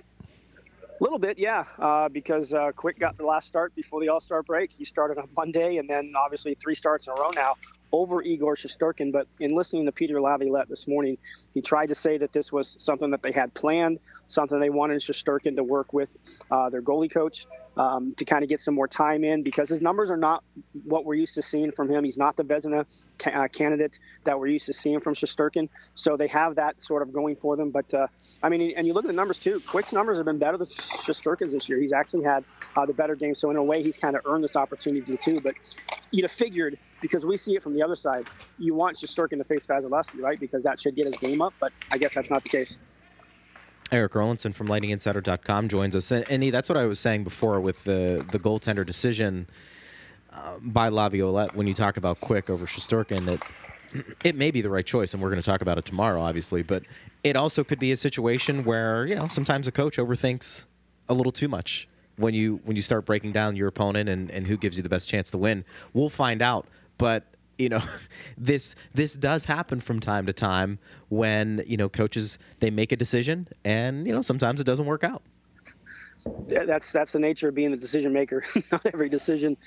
[0.99, 4.19] A little bit, yeah, uh, because uh, Quick got the last start before the All
[4.19, 4.69] Star break.
[4.69, 7.55] He started on Monday, and then obviously three starts in a row now
[7.93, 9.11] over Igor Shesterkin.
[9.11, 11.17] But in listening to Peter Laviolette this morning,
[11.53, 13.99] he tried to say that this was something that they had planned,
[14.29, 18.49] something they wanted Shesterkin to work with uh, their goalie coach um, to kind of
[18.49, 20.43] get some more time in because his numbers are not
[20.83, 22.03] what we're used to seeing from him.
[22.03, 22.85] He's not the Vezina
[23.17, 25.69] ca- uh, candidate that we're used to seeing from Shesterkin.
[25.93, 27.71] So they have that sort of going for them.
[27.71, 28.07] But uh,
[28.43, 29.61] I mean, and you look at the numbers too.
[29.61, 31.79] Quick's numbers have been better than Shesterkin's this year.
[31.79, 32.43] He's actually had
[32.75, 33.33] uh, the better game.
[33.33, 35.39] So in a way, he's kind of earned this opportunity too.
[35.41, 35.55] But
[36.11, 38.27] you'd have figured because we see it from the other side.
[38.57, 40.39] You want Shesterkin to face Vasilevskiy, right?
[40.39, 41.53] Because that should get his game up.
[41.59, 42.77] But I guess that's not the case.
[43.91, 47.83] Eric Erlendsson from LightningInsider.com joins us, and, and that's what I was saying before with
[47.83, 49.47] the the goaltender decision
[50.31, 53.43] uh, by Laviolette when you talk about Quick over Shesterkin that
[54.23, 56.61] it may be the right choice, and we're going to talk about it tomorrow, obviously,
[56.61, 56.83] but
[57.23, 60.65] it also could be a situation where you know sometimes a coach overthinks
[61.07, 64.47] a little too much when you when you start breaking down your opponent and, and
[64.47, 65.65] who gives you the best chance to win.
[65.93, 67.23] We'll find out, but
[67.59, 67.81] you know
[68.37, 72.95] this this does happen from time to time when you know coaches they make a
[72.95, 75.21] decision and you know sometimes it doesn't work out
[76.47, 78.43] that's that's the nature of being the decision maker.
[78.71, 79.57] Not every decision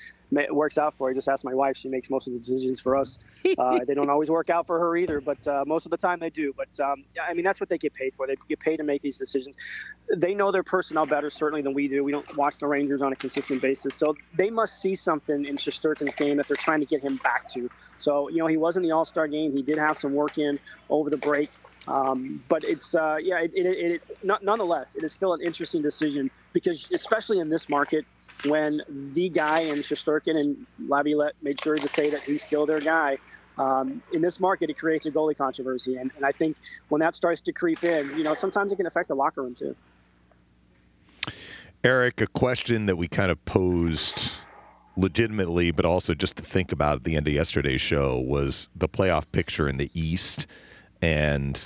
[0.51, 1.15] works out for you.
[1.15, 3.19] Just ask my wife; she makes most of the decisions for us.
[3.57, 6.19] Uh, they don't always work out for her either, but uh, most of the time
[6.19, 6.53] they do.
[6.55, 8.25] But um, I mean, that's what they get paid for.
[8.27, 9.55] They get paid to make these decisions.
[10.15, 12.03] They know their personnel better certainly than we do.
[12.03, 15.55] We don't watch the Rangers on a consistent basis, so they must see something in
[15.57, 17.69] Shesterkin's game that they're trying to get him back to.
[17.97, 19.53] So you know, he was in the All Star game.
[19.53, 21.49] He did have some work in over the break.
[21.87, 25.81] Um, but it's uh, yeah, it, it, it, it, nonetheless, it is still an interesting
[25.81, 28.05] decision because especially in this market,
[28.45, 32.79] when the guy in Shesterkin and Laviolette made sure to say that he's still their
[32.79, 33.17] guy.
[33.57, 36.57] Um, in this market, it creates a goalie controversy, and, and I think
[36.89, 39.53] when that starts to creep in, you know, sometimes it can affect the locker room
[39.53, 39.75] too.
[41.83, 44.31] Eric, a question that we kind of posed
[44.95, 48.87] legitimately, but also just to think about at the end of yesterday's show was the
[48.87, 50.47] playoff picture in the East.
[51.03, 51.61] And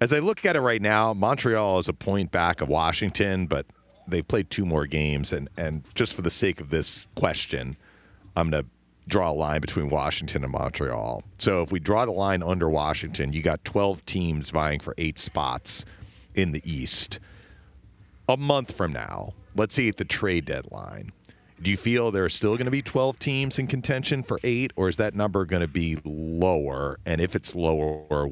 [0.00, 3.66] as I look at it right now, Montreal is a point back of Washington, but
[4.06, 5.34] they've played two more games.
[5.34, 7.76] And, and just for the sake of this question,
[8.34, 8.70] I'm going to
[9.06, 11.24] draw a line between Washington and Montreal.
[11.36, 15.18] So if we draw the line under Washington, you got 12 teams vying for eight
[15.18, 15.84] spots
[16.34, 17.18] in the East.
[18.30, 21.12] A month from now, let's see at the trade deadline.
[21.60, 24.72] Do you feel there are still going to be 12 teams in contention for eight,
[24.76, 27.00] or is that number going to be lower?
[27.04, 28.28] And if it's lower,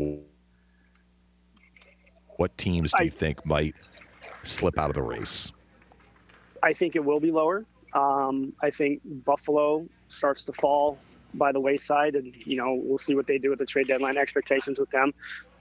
[2.37, 3.75] what teams do you think might
[4.45, 5.53] slip out of the race?
[6.62, 7.65] I think it will be lower.
[7.95, 10.99] Um, I think Buffalo starts to fall
[11.35, 14.17] by the wayside, and you know we'll see what they do with the trade deadline
[14.17, 15.12] expectations with them.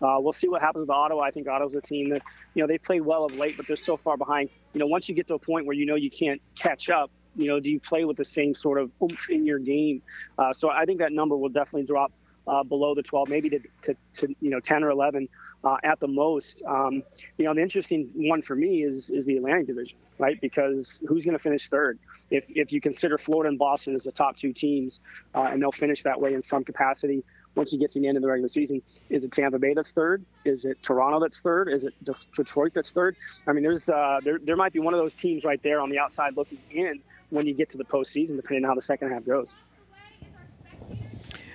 [0.01, 1.23] Uh, we'll see what happens with Ottawa.
[1.23, 2.21] I think Ottawa's a team that
[2.53, 4.49] you know they've played well of late, but they're so far behind.
[4.73, 7.11] You know, once you get to a point where you know you can't catch up,
[7.35, 10.01] you know, do you play with the same sort of oomph in your game?
[10.37, 12.11] Uh, so I think that number will definitely drop
[12.47, 15.27] uh, below the 12, maybe to, to, to, you know 10 or 11
[15.63, 16.61] uh, at the most.
[16.67, 17.03] Um,
[17.37, 20.39] you know, the interesting one for me is is the Atlantic Division, right?
[20.41, 21.99] Because who's going to finish third?
[22.29, 24.99] If if you consider Florida and Boston as the top two teams,
[25.33, 27.23] uh, and they'll finish that way in some capacity.
[27.55, 29.93] Once you get to the end of the regular season, is it Tampa Bay that's
[29.93, 30.25] third?
[30.43, 31.69] Is it Toronto that's third?
[31.69, 31.93] Is it
[32.35, 33.15] Detroit that's third?
[33.47, 35.89] I mean, there's uh, there there might be one of those teams right there on
[35.89, 39.11] the outside looking in when you get to the postseason, depending on how the second
[39.11, 39.55] half goes.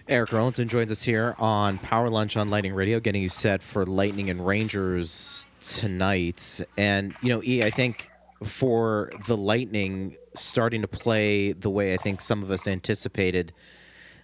[0.09, 3.87] Eric Erlendsson joins us here on Power Lunch on Lightning Radio, getting you set for
[3.87, 6.61] Lightning and Rangers tonight.
[6.77, 8.11] And, you know, E, I think
[8.43, 13.53] for the Lightning starting to play the way I think some of us anticipated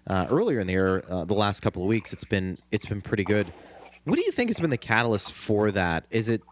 [0.09, 3.03] uh, earlier in the year, uh, the last couple of weeks, it's been it's been
[3.03, 3.53] pretty good.
[4.05, 6.05] What do you think has been the catalyst for that?
[6.11, 6.43] Is it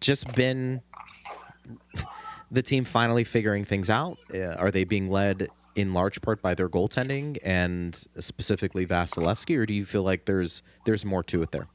[0.00, 0.82] just been
[2.54, 4.18] the team finally figuring things out?
[4.32, 9.66] Uh, are they being led in large part by their goaltending and specifically Vasilevskiy, or
[9.66, 11.66] do you feel like there's there's more to it there?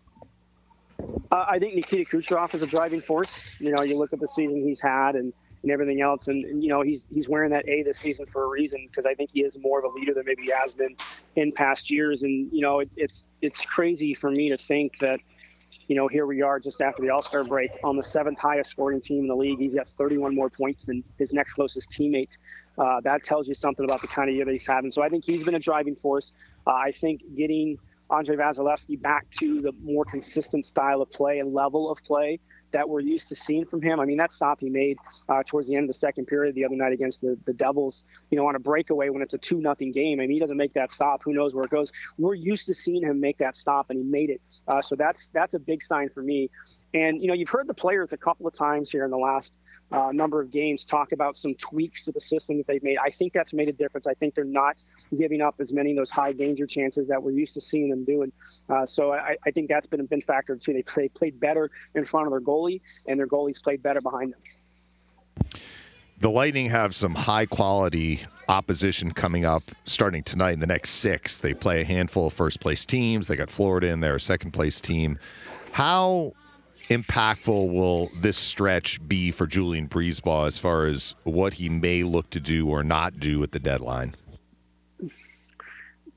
[1.32, 3.46] Uh, I think Nikita Kucherov is a driving force.
[3.60, 5.32] You know, you look at the season he's had and,
[5.64, 8.44] and everything else, and, and, you know he's he's wearing that A this season for
[8.44, 10.74] a reason because I think he is more of a leader than maybe he has
[10.74, 10.96] been
[11.36, 12.24] in past years.
[12.24, 15.20] And you know, it, it's it's crazy for me to think that
[15.90, 18.70] you know, here we are just after the All Star break on the seventh highest
[18.70, 19.58] scoring team in the league.
[19.58, 22.38] He's got 31 more points than his next closest teammate.
[22.78, 24.92] Uh, that tells you something about the kind of year that he's having.
[24.92, 26.32] So I think he's been a driving force.
[26.68, 27.80] Uh, I think getting
[28.12, 32.40] Andrei Vasilevskiy back to the more consistent style of play and level of play
[32.72, 34.00] that we're used to seeing from him.
[34.00, 34.98] I mean, that stop he made
[35.30, 38.24] uh, towards the end of the second period the other night against the, the Devils,
[38.30, 40.20] you know, on a breakaway when it's a 2 nothing game.
[40.20, 41.24] I mean, he doesn't make that stop.
[41.24, 41.92] Who knows where it goes?
[42.18, 44.42] We're used to seeing him make that stop, and he made it.
[44.68, 46.50] Uh, so that's that's a big sign for me.
[46.94, 49.60] And, you know, you've heard the players a couple of times here in the last
[49.92, 52.98] uh, number of games talk about some tweaks to the system that they've made.
[53.04, 54.08] I think that's made a difference.
[54.08, 54.84] I think they're not
[55.18, 58.04] giving up as many of those high danger chances that we're used to seeing them
[58.06, 58.32] doing.
[58.70, 60.74] Uh, so I, I, think that's been a been factored too.
[60.74, 64.34] They, they played better in front of their goalie, and their goalies played better behind
[64.34, 65.52] them.
[66.22, 71.38] The Lightning have some high quality opposition coming up starting tonight in the next six.
[71.38, 73.28] They play a handful of first place teams.
[73.28, 75.18] They got Florida in there, a second place team.
[75.72, 76.34] How
[76.90, 82.30] impactful will this stretch be for Julien BriseBois as far as what he may look
[82.32, 84.16] to do or not do at the deadline?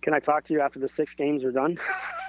[0.02, 1.78] Can I talk to you after the six games are done?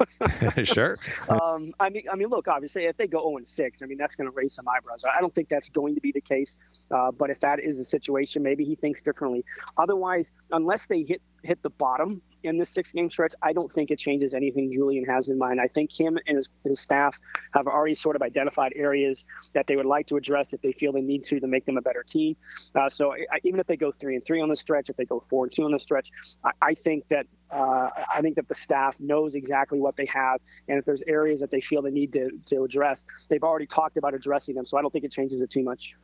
[0.64, 0.98] sure.
[1.30, 2.48] um, I mean, I mean, look.
[2.48, 5.04] Obviously, if they go 0 6, I mean, that's going to raise some eyebrows.
[5.04, 6.58] I don't think that's going to be the case.
[6.92, 9.44] Uh, but if that is the situation, maybe he thinks differently.
[9.78, 13.90] Otherwise, unless they hit hit the bottom in this six game stretch, I don't think
[13.90, 15.60] it changes anything Julien has in mind.
[15.62, 17.18] I think him and his, his staff
[17.54, 20.92] have already sort of identified areas that they would like to address if they feel
[20.92, 22.36] they need to to make them a better team.
[22.76, 25.06] Uh, so I, even if they go three and three on the stretch, if they
[25.06, 26.12] go four and two on the stretch,
[26.44, 30.42] I, I think that uh, I think that the staff knows exactly what they have,
[30.68, 33.98] and if there's areas that they feel they need to, to address, they've already talked
[33.98, 34.66] about addressing them.
[34.66, 35.96] So I don't think it changes it too much.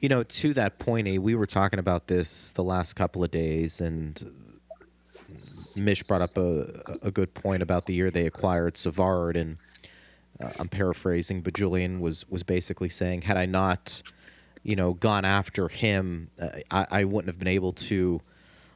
[0.00, 3.30] You know, to that point, A, we were talking about this the last couple of
[3.30, 4.32] days, and
[5.76, 9.58] Mish brought up a, a good point about the year they acquired Savard, and
[10.42, 14.02] uh, I'm paraphrasing, but Julien was was basically saying, had I not,
[14.62, 18.22] you know, gone after him, uh, I, I wouldn't have been able to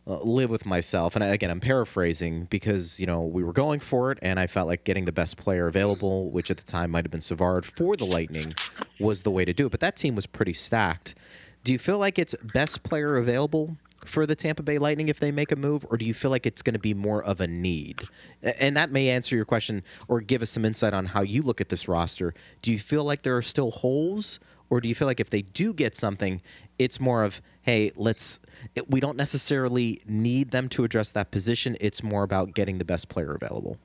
[0.07, 1.17] uh, live with myself.
[1.17, 4.69] And again, I'm paraphrasing because you know we were going for it, and I felt
[4.69, 7.97] like getting the best player available, which at the time might have been Savard for
[7.97, 8.55] the Lightning,
[9.01, 9.71] was the way to do it.
[9.71, 11.15] But that team was pretty stacked.
[11.63, 15.33] Do you feel like it's best player available for the Tampa Bay Lightning if they
[15.33, 17.47] make a move, or do you feel like it's going to be more of a
[17.47, 18.07] need?
[18.43, 21.61] And that may answer your question or give us some insight on how you look
[21.61, 22.35] at this roster.
[22.61, 24.39] Do you feel like there are still holes,
[24.71, 26.41] or do you feel like if they do get something,
[26.79, 28.41] it's more of hey, let's.
[28.75, 31.77] It, we don't necessarily need them to address that position.
[31.81, 33.79] It's more about getting the best player available.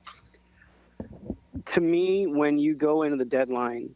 [1.64, 3.94] To me, when you go into the deadline,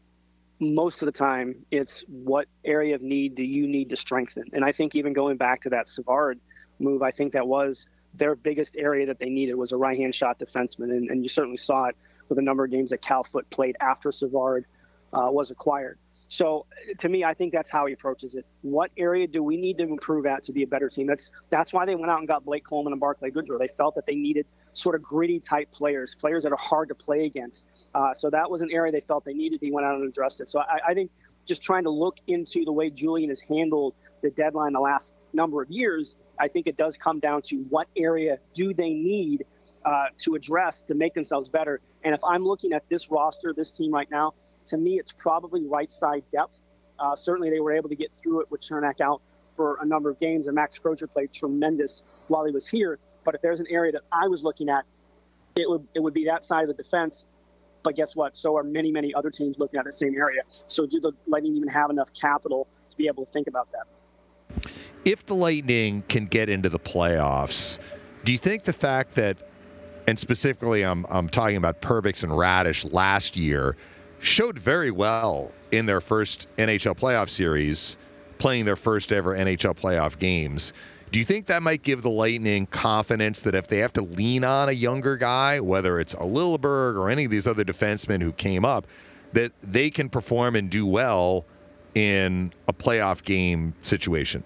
[0.60, 4.44] most of the time it's what area of need do you need to strengthen?
[4.52, 6.40] And I think even going back to that Savard
[6.78, 10.14] move, I think that was their biggest area that they needed was a right hand
[10.14, 10.84] shot defenseman.
[10.84, 11.96] And, and, you certainly saw it
[12.28, 14.66] with a number of games that Cal Foote played after Savard
[15.12, 15.98] uh, was acquired.
[16.34, 16.66] So
[16.98, 18.44] to me, I think that's how he approaches it.
[18.62, 21.06] What area do we need to improve at to be a better team?
[21.06, 23.56] That's that's why they went out and got Blake Coleman and Barclay Goodrow.
[23.56, 26.94] They felt that they needed sort of gritty type players, players that are hard to
[26.96, 27.88] play against.
[27.94, 29.60] Uh, so that was an area they felt they needed.
[29.62, 30.48] He went out and addressed it.
[30.48, 31.12] So I, I think
[31.46, 35.62] just trying to look into the way Julien has handled the deadline the last number
[35.62, 39.44] of years, I think it does come down to what area do they need
[39.84, 41.80] uh, to address to make themselves better.
[42.02, 44.34] And if I'm looking at this roster, this team right now,
[44.66, 46.60] to me, it's probably right side depth.
[46.98, 49.20] Uh, certainly, they were able to get through it with Cernak out
[49.56, 52.98] for a number of games, and Max Crozier played tremendous while he was here.
[53.24, 54.84] But if there's an area that I was looking at,
[55.56, 57.26] it would it would be that side of the defense.
[57.82, 58.36] But guess what?
[58.36, 60.42] So are many many other teams looking at the same area.
[60.48, 64.64] So do the Lightning even have enough capital to be able to think about that?
[65.04, 67.78] If the Lightning can get into the playoffs,
[68.24, 69.36] do you think the fact that,
[70.06, 73.76] and specifically I'm I'm talking about Perbix and Raddysh last year
[74.24, 77.98] showed very well in their first NHL playoff series,
[78.38, 80.72] playing their first ever NHL playoff games.
[81.12, 84.42] Do you think that might give the Lightning confidence that if they have to lean
[84.42, 88.32] on a younger guy, whether it's a Lilleberg or any of these other defensemen who
[88.32, 88.86] came up,
[89.32, 91.44] that they can perform and do well
[91.94, 94.42] in a playoff game situation?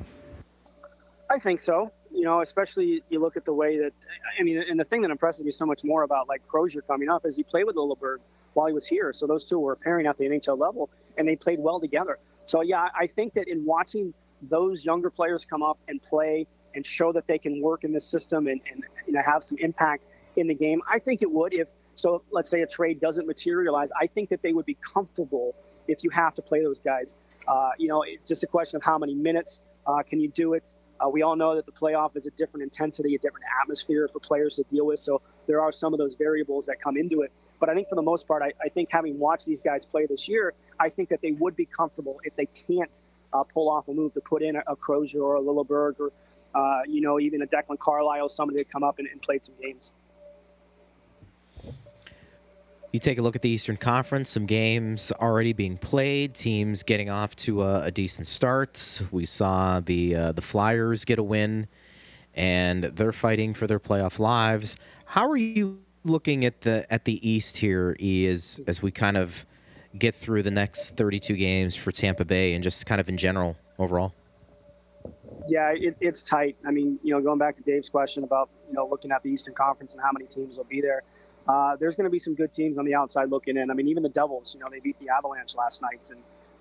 [1.31, 1.93] I think so.
[2.13, 3.93] You know, especially you look at the way that
[4.39, 7.09] I mean, and the thing that impresses me so much more about like Crozier coming
[7.09, 8.19] up is he played with Lilleberg
[8.55, 9.13] while he was here.
[9.13, 12.19] So those two were pairing at the NHL level, and they played well together.
[12.45, 16.85] So yeah, I think that in watching those younger players come up and play and
[16.85, 20.09] show that they can work in this system and, and you know have some impact
[20.37, 21.53] in the game, I think it would.
[21.53, 25.55] If so, let's say a trade doesn't materialize, I think that they would be comfortable
[25.89, 27.17] if you have to play those guys.
[27.47, 30.53] Uh, you know, it's just a question of how many minutes uh, can you do
[30.53, 30.75] it.
[31.01, 34.21] Uh, we all know that the playoff is a different intensity, a different atmosphere for
[34.21, 34.99] players to deal with.
[34.99, 37.33] So there are some of those variables that come into it.
[37.61, 40.07] But I think for the most part, I, I think having watched these guys play
[40.07, 43.01] this year, I think that they would be comfortable if they can't
[43.33, 46.13] uh, pull off a move to put in a, a Crozier or a Lilleberg or,
[46.55, 49.55] uh, you know, even a Declan Carlile, somebody to come up and, and played some
[49.61, 49.93] games.
[52.93, 57.11] You take a look at the Eastern Conference, some games already being played, teams getting
[57.11, 59.03] off to a, a decent start.
[59.11, 61.69] We saw the uh, the Flyers get a win,
[62.35, 64.79] and they're fighting for their playoff lives.
[65.05, 69.17] How are you looking at the at the East here, E, as as we kind
[69.17, 69.47] of
[69.97, 73.57] get through the next 32 games for Tampa Bay and just kind of in general
[73.79, 74.15] overall?
[75.49, 76.57] Yeah, it, it's tight.
[76.67, 79.31] I mean, you know, going back to Dave's question about you know looking at the
[79.31, 81.03] Eastern Conference and how many teams will be there.
[81.49, 83.71] Uh, there's going to be some good teams on the outside looking in.
[83.71, 86.21] I mean, even the Devils, you know, they beat the Avalanche last night, and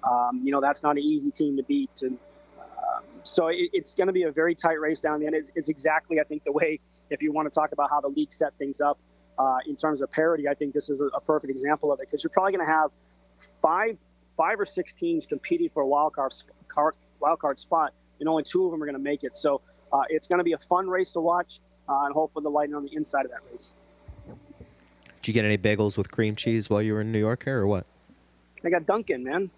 [0.10, 2.02] um, you know that's not an easy team to beat.
[2.02, 2.18] And
[2.60, 5.36] um, so it, it's going to be a very tight race down the end.
[5.36, 6.80] It's, it's, exactly, I think, the way
[7.10, 8.98] if you want to talk about how the league set things up
[9.40, 10.48] uh, in terms of parity.
[10.48, 12.72] I think this is a, a perfect example of it because you're probably going to
[12.72, 12.92] have
[13.62, 13.98] five,
[14.36, 16.34] five or six teams competing for a wild card,
[17.20, 19.36] wild card spot, and only two of them are going to make it.
[19.36, 19.62] So
[19.92, 22.76] uh, it's going to be a fun race to watch, uh, and hopefully the Lightning
[22.76, 23.74] on the inside of that race.
[25.22, 27.60] Did you get any bagels with cream cheese while you were in New York here,
[27.60, 27.86] or what?
[28.64, 29.50] I got Dunkin', man.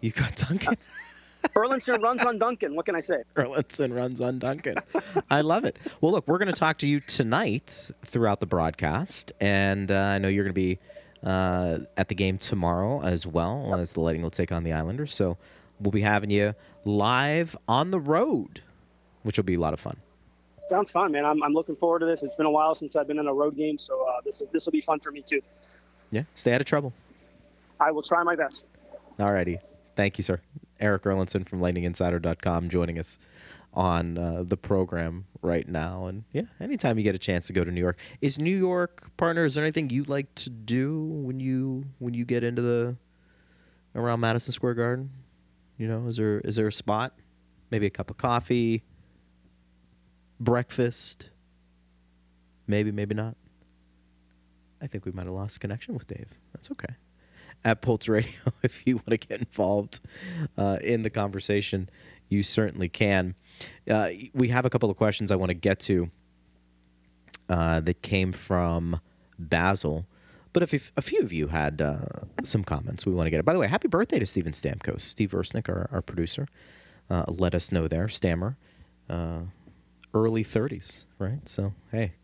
[0.00, 0.76] You got Dunkin'?
[1.54, 2.74] Burlington runs on Dunkin'.
[2.74, 3.22] What can I say?
[3.34, 4.76] Burlington runs on Dunkin'.
[5.30, 5.78] I love it.
[6.00, 10.18] Well, look, we're going to talk to you tonight throughout the broadcast, and uh, I
[10.18, 10.78] know you're going to be
[11.22, 15.14] uh, at the game tomorrow as well as the Lightning will take on the Islanders.
[15.14, 15.36] So
[15.80, 18.62] we'll be having you live on the road,
[19.22, 19.98] which will be a lot of fun.
[20.60, 21.24] Sounds fun, man.
[21.24, 22.22] I'm, I'm looking forward to this.
[22.22, 24.46] It's been a while since I've been in a road game, so uh, this is
[24.48, 25.40] this will be fun for me too.
[26.10, 26.92] Yeah, stay out of trouble.
[27.80, 28.66] I will try my best.
[29.18, 29.58] All righty.
[29.96, 30.40] Thank you, sir.
[30.80, 33.18] Erik Erlendsson from LightningInsider.com joining us
[33.72, 36.06] on uh, the program right now.
[36.06, 39.10] And yeah, anytime you get a chance to go to New York, is New York
[39.16, 39.44] partner?
[39.44, 42.96] Is there anything you like to do when you when you get into the
[43.94, 45.10] around Madison Square Garden?
[45.78, 47.14] You know, is there is there a spot?
[47.70, 48.82] Maybe a cup of coffee,
[50.40, 51.30] breakfast.
[52.66, 53.36] Maybe, maybe not.
[54.82, 56.28] I think we might have lost connection with Dave.
[56.52, 56.94] That's okay.
[57.64, 58.32] At Bolts Radio,
[58.62, 60.00] if you want to get involved
[60.56, 61.90] uh, in the conversation,
[62.28, 63.34] you certainly can.
[63.88, 66.10] Uh, we have a couple of questions I want to get to
[67.50, 69.00] uh, that came from
[69.38, 70.06] Basil.
[70.52, 71.98] But if, if a few of you had uh,
[72.44, 73.44] some comments, we want to get it.
[73.44, 75.02] By the way, happy birthday to Steven Stamkos.
[75.02, 76.48] Steve Versnick, our, our producer,
[77.08, 78.08] uh, let us know there.
[78.08, 78.56] Stammer,
[79.08, 79.40] uh,
[80.14, 81.48] early 30s, right?
[81.48, 82.14] So, hey,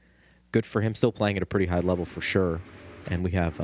[0.53, 0.95] good for him.
[0.95, 2.61] Still playing at a pretty high level for sure.
[3.07, 3.61] And we have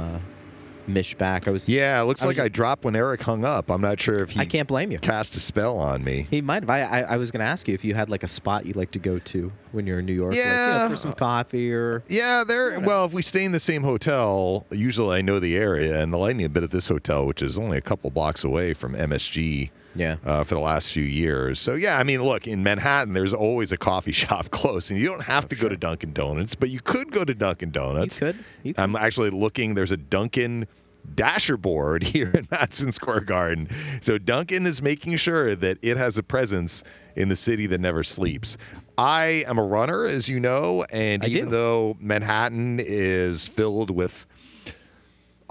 [0.87, 1.47] Mish back.
[1.47, 3.70] I was Yeah, it looks I like was- I dropped when Eric hung up.
[3.70, 4.99] I'm not sure if he I can't blame you.
[4.99, 6.26] cast a spell on me.
[6.30, 6.70] He might have.
[6.70, 8.72] I, I, I was going to ask you if you had like a spot you
[8.72, 10.89] like to go to when you're in New York, like, you know, Yeah.
[10.89, 12.03] for some coffee or.
[12.09, 12.80] Yeah, there.
[12.80, 16.18] Well, if we stay in the same hotel, usually I know the area, and the
[16.18, 19.70] Lightning have been at this hotel, which is only a couple blocks away from MSG.
[19.95, 20.16] Yeah.
[20.24, 21.59] Uh, for the last few years.
[21.61, 25.07] So, yeah, I mean, look, in Manhattan, there's always a coffee shop close, and you
[25.07, 28.16] don't have to go to Dunkin' Donuts, but you could go to Dunkin' Donuts.
[28.20, 28.45] You could.
[28.62, 28.82] You could.
[28.82, 30.66] I'm actually looking, there's a Dunkin'
[31.14, 33.68] Dasher board here in Madison Square Garden.
[34.01, 36.84] So, Dunkin' is making sure that it has a presence
[37.16, 38.57] in the city that never sleeps.
[38.97, 41.51] I am a runner, as you know, and I even do.
[41.51, 44.26] though Manhattan is filled with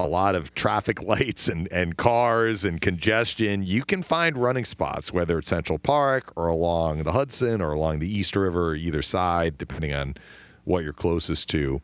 [0.06, 5.12] a lot of traffic lights and, and cars and congestion, you can find running spots,
[5.12, 9.02] whether it's Central Park or along the Hudson or along the East River or either
[9.02, 10.16] side, depending on
[10.64, 11.82] what you're closest to.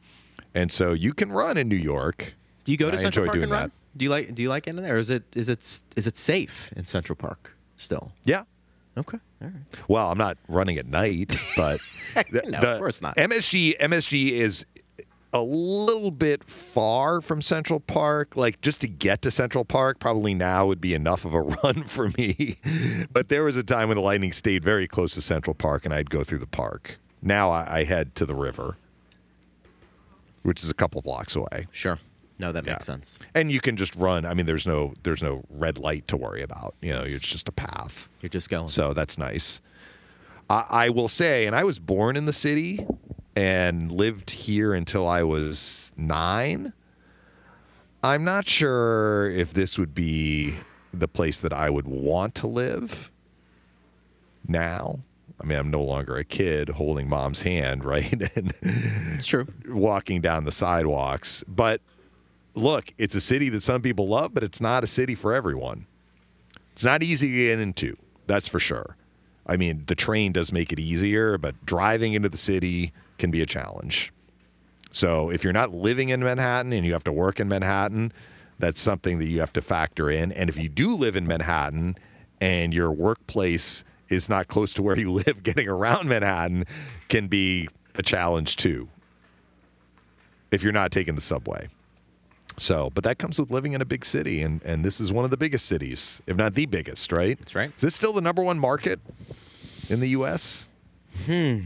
[0.53, 2.33] And so you can run in New York.
[2.65, 3.61] Do you go to I Central Park and run?
[3.63, 3.71] that.
[3.97, 4.95] Do you like Do you like getting there?
[4.95, 5.59] Or is it is it
[5.95, 8.11] is it safe in Central Park still?
[8.23, 8.43] Yeah.
[8.97, 9.19] Okay.
[9.41, 9.55] All right.
[9.87, 11.79] Well, I'm not running at night, but
[12.31, 13.15] the- No, the of course not.
[13.17, 14.65] MSG MSG is
[15.39, 18.35] a little bit far from Central Park.
[18.35, 21.83] Like just to get to Central Park, probably now would be enough of a run
[21.83, 22.57] for me.
[23.11, 25.93] but there was a time when the Lightning stayed very close to Central Park, and
[25.93, 26.99] I'd go through the park.
[27.21, 28.77] Now I, I head to the river,
[30.43, 31.67] which is a couple blocks away.
[31.71, 31.99] Sure.
[32.39, 32.73] No, that Yeah.
[32.73, 33.17] makes sense.
[33.33, 34.25] And you can just run.
[34.25, 36.75] I mean, there's no there's no red light to worry about.
[36.81, 38.09] You know, it's just a path.
[38.21, 38.67] You're just going.
[38.67, 39.61] So that's nice.
[40.49, 42.85] I, I will say, and I was born in the city
[43.37, 46.73] and lived here until I was nine.
[48.01, 50.55] I'm not sure if this would be
[50.91, 53.11] the place that I would want to live
[54.47, 55.01] now.
[55.39, 58.11] I mean, I'm no longer a kid holding mom's hand, right?
[58.35, 59.45] and it's true.
[59.67, 61.43] walking down the sidewalks.
[61.47, 61.79] But
[62.55, 65.85] look, it's a city that some people love, but it's not a city for everyone.
[66.71, 68.97] It's not easy to get into, that's for sure.
[69.45, 73.41] I mean, the train does make it easier, but driving into the city can be
[73.41, 74.11] a challenge.
[74.91, 78.11] So if you're not living in Manhattan and you have to work in Manhattan,
[78.59, 80.31] that's something that you have to factor in.
[80.31, 81.97] And if you do live in Manhattan
[82.41, 86.65] and your workplace is not close to where you live, getting around Manhattan
[87.09, 88.89] can be a challenge too
[90.51, 91.67] if you're not taking the subway.
[92.57, 95.23] So, but that comes with living in a big city, and, and this is one
[95.23, 97.37] of the biggest cities, if not the biggest, right?
[97.37, 97.71] That's right.
[97.75, 98.99] Is this still the number one market
[99.89, 100.65] in the U.S.?
[101.25, 101.59] Hmm.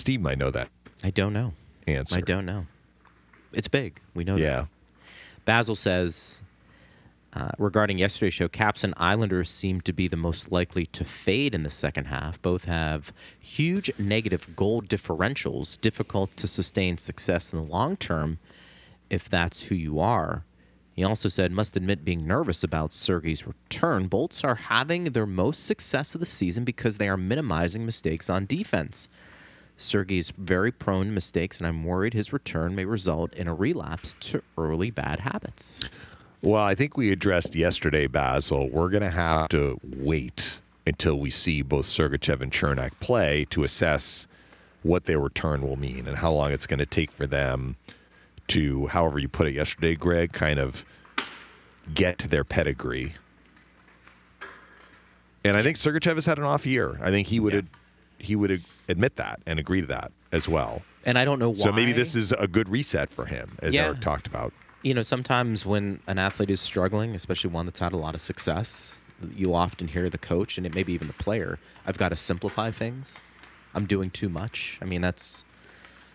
[0.00, 0.70] Steve might know that
[1.04, 1.52] I don't know.
[1.86, 2.16] answer.
[2.16, 2.66] I don't know.
[3.52, 4.00] It's big.
[4.14, 4.42] We know that.
[4.42, 4.64] Yeah.
[5.44, 6.40] Basil says
[7.34, 11.54] uh, regarding yesterday's show, Caps and Islanders seem to be the most likely to fade
[11.54, 12.40] in the second half.
[12.40, 18.38] Both have huge negative goal differentials, difficult to sustain success in the long term
[19.10, 20.44] if that's who you are.
[20.94, 24.06] He also said, must admit being nervous about Sergei's return.
[24.06, 28.46] Bolts are having their most success of the season because they are minimizing mistakes on
[28.46, 29.08] defense.
[29.84, 34.14] Sergei's very prone to mistakes, and I'm worried his return may result in a relapse
[34.20, 35.80] to early bad habits.
[36.42, 38.68] Well, I think we addressed yesterday, Basil.
[38.68, 43.64] We're going to have to wait until we see both Sergachev and Cernak play to
[43.64, 44.26] assess
[44.82, 47.76] what their return will mean and how long it's going to take for them
[48.48, 50.84] to, however you put it yesterday, Greg, kind of
[51.94, 53.14] get to their pedigree.
[55.44, 56.98] And I think Sergachev has had an off year.
[57.02, 57.60] I think he would Yeah.
[58.18, 60.82] he would admit that and agree to that as well.
[61.06, 61.58] And I don't know why.
[61.64, 63.86] So maybe this is a good reset for him, as Yeah.
[63.86, 64.52] Eric talked about.
[64.82, 68.20] you know, sometimes when an athlete is struggling, especially one that's had a lot of
[68.20, 68.98] success,
[69.36, 72.70] you'll often hear the coach and it maybe even the player, I've got to simplify
[72.70, 73.20] things.
[73.74, 74.78] I'm doing too much.
[74.80, 75.44] I mean, that's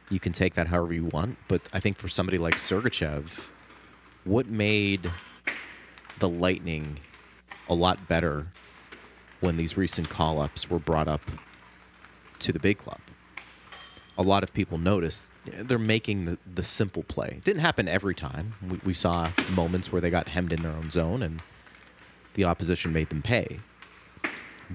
[0.09, 3.49] you can take that however you want, but I think for somebody like Sergachev,
[4.23, 5.11] what made
[6.19, 6.99] the Lightning
[7.69, 8.47] a lot better
[9.41, 11.21] when these recent call-ups were brought up
[12.45, 12.99] to the big club?
[14.17, 17.35] a lot of people noticed they're making the, the simple play.
[17.37, 18.53] It didn't happen every time.
[18.67, 21.41] We, we saw moments where they got hemmed in their own zone and
[22.35, 23.59] the opposition made them pay.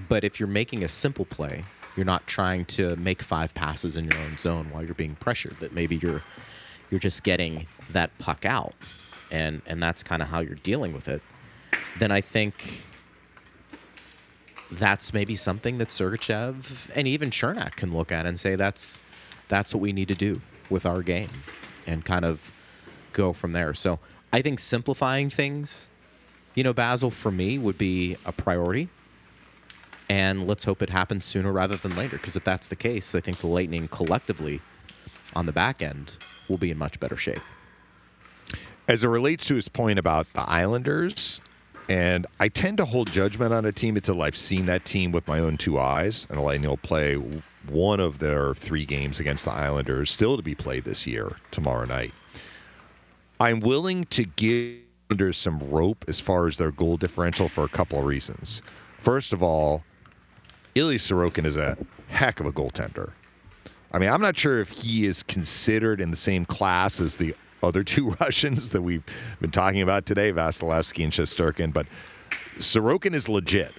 [0.07, 1.65] But if you're making a simple play,
[1.95, 5.59] you're not trying to make five passes in your own zone while you're being pressured.
[5.59, 6.23] That maybe you're
[6.89, 8.73] you're just getting that puck out,
[9.29, 11.21] and and that's kind of how you're dealing with it.
[11.99, 12.85] Then I think
[14.71, 19.01] that's maybe something that Sergachev and even Cernak can look at and say that's
[19.49, 21.43] that's what we need to do with our game
[21.85, 22.53] and kind of
[23.13, 23.73] go from there.
[23.73, 23.99] So
[24.31, 25.89] I think simplifying things,
[26.55, 28.89] you know, Basil for me would be a priority.
[30.09, 32.17] And let's hope it happens sooner rather than later.
[32.17, 34.61] Because if that's the case, I think the Lightning collectively
[35.35, 36.17] on the back end
[36.49, 37.41] will be in much better shape.
[38.87, 41.39] as it relates to his point about the Islanders,
[41.91, 45.27] and I tend to hold judgment on a team until I've seen that team with
[45.27, 47.15] my own two eyes, and will play
[47.67, 51.83] one of their three games against the Islanders, still to be played this year, tomorrow
[51.83, 52.13] night.
[53.41, 54.77] I'm willing to give
[55.09, 58.61] Islanders some rope as far as their goal differential for a couple of reasons.
[58.97, 59.83] First of all,
[60.75, 61.77] Ilya Sorokin is a
[62.07, 63.11] heck of a goaltender.
[63.91, 67.35] I mean, I'm not sure if he is considered in the same class as the
[67.63, 69.03] other two Russians that we've
[69.39, 71.87] been talking about today, Vasilevskiy and Shesterkin, but
[72.57, 73.73] Sorokin is legit.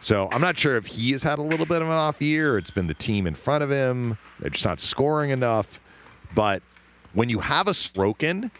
[0.00, 2.58] So I'm not sure if he has had a little bit of an off year.
[2.58, 4.18] It's been the team in front of him.
[4.38, 5.80] They're just not scoring enough.
[6.34, 6.62] But
[7.12, 8.50] when you have a Sorokin,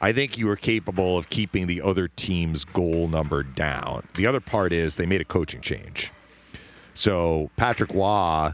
[0.00, 4.08] I think you are capable of keeping the other team's goal number down.
[4.14, 6.12] The other part is they made a coaching change.
[6.94, 8.52] So Patrick Roy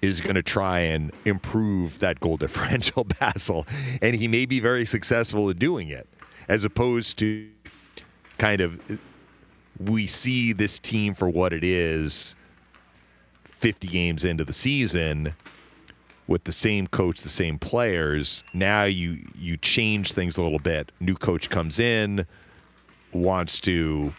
[0.00, 3.66] is going to try and improve that goal differential, Basil,
[4.02, 6.08] and he may be very successful at doing it,
[6.48, 7.50] as opposed to
[8.38, 8.80] kind of
[9.78, 12.36] we see this team for what it is
[13.44, 15.34] 50 games into the season
[16.26, 18.44] with the same coach, the same players.
[18.52, 20.92] Now you you change things a little bit.
[21.00, 22.26] New coach comes in,
[23.12, 24.14] wants to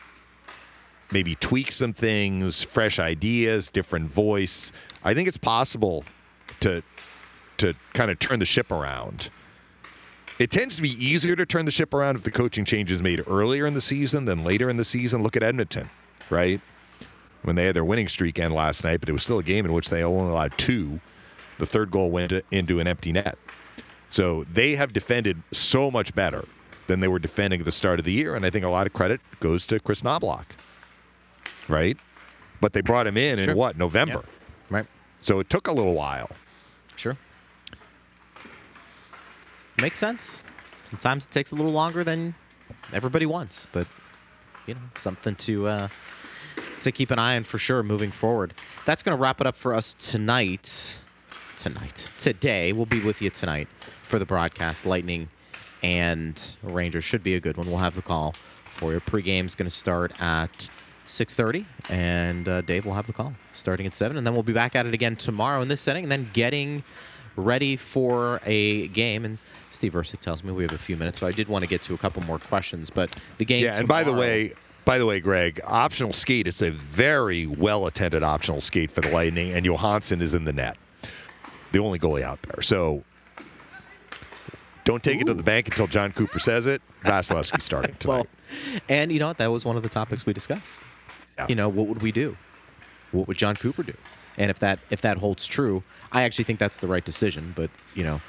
[1.12, 4.72] maybe tweak some things, fresh ideas, different voice.
[5.04, 6.04] I think it's possible
[6.62, 6.84] to
[7.58, 9.30] to kind of turn the ship around.
[10.40, 13.02] It tends to be easier to turn the ship around if the coaching change is
[13.02, 15.22] made earlier in the season than later in the season.
[15.22, 15.90] Look at Edmonton,
[16.30, 16.62] right?
[17.42, 19.66] When they had their winning streak end last night, but it was still a game
[19.66, 21.02] in which they only allowed two.
[21.58, 23.38] The third goal went into an empty net.
[24.08, 26.46] So they have defended so much better
[26.88, 28.88] than they were defending at the start of the year, and I think a lot
[28.88, 30.46] of credit goes to Kris Knoblauch,
[31.70, 31.98] right?
[32.62, 33.56] But they brought him in It's in true.
[33.56, 34.26] what November,
[34.70, 34.88] Right.
[35.20, 36.30] so it took a little while.
[36.96, 37.18] Sure.
[39.78, 40.44] Makes sense.
[40.90, 42.36] Sometimes it takes a little longer than
[42.92, 43.88] everybody wants, but
[44.66, 45.88] you know, something to uh,
[46.82, 48.54] to keep an eye on for sure moving forward.
[48.86, 51.00] That's going to wrap it up for us tonight.
[51.56, 53.68] Tonight, today, we'll be with you tonight
[54.02, 54.86] for the broadcast.
[54.86, 55.28] Lightning
[55.84, 57.68] and Rangers should be a good one.
[57.68, 58.34] We'll have the call
[58.66, 60.70] for your pregame is going to start at
[61.10, 64.54] 6.30, and uh, Dave will have the call starting at 7, and then we'll be
[64.54, 66.84] back at it again tomorrow in this setting, and then getting
[67.36, 69.26] ready for a game.
[69.26, 69.40] And
[69.72, 71.82] Steve Ursick tells me we have a few minutes, so I did want to get
[71.84, 72.90] to a couple more questions.
[72.90, 73.64] But the game.
[73.64, 74.54] Yeah, and by the way,
[74.86, 76.48] by the way, Greg, optional skate.
[76.48, 80.54] It's a very well attended optional skate for the Lightning, and Johansson is in the
[80.54, 80.78] net,
[81.72, 82.62] the only goalie out there.
[82.62, 83.04] So
[84.84, 86.82] don't take it to the bank until Jon Cooper says it.
[87.04, 88.14] Vasilevskiy starting tonight.
[88.14, 88.28] well,
[88.88, 89.38] and you know what?
[89.38, 90.84] That was one of the topics we discussed.
[91.40, 91.46] Yeah.
[91.48, 92.38] You know, what would we do?
[93.12, 93.94] What would Jon Cooper do?
[94.38, 97.54] And if that if that holds true, I actually think that's the right decision.
[97.56, 98.22] But you know,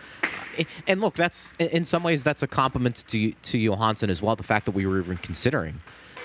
[0.58, 4.36] eh, and look, that's in some ways that's a compliment to to Johansson as well.
[4.36, 5.80] The fact that we were even considering,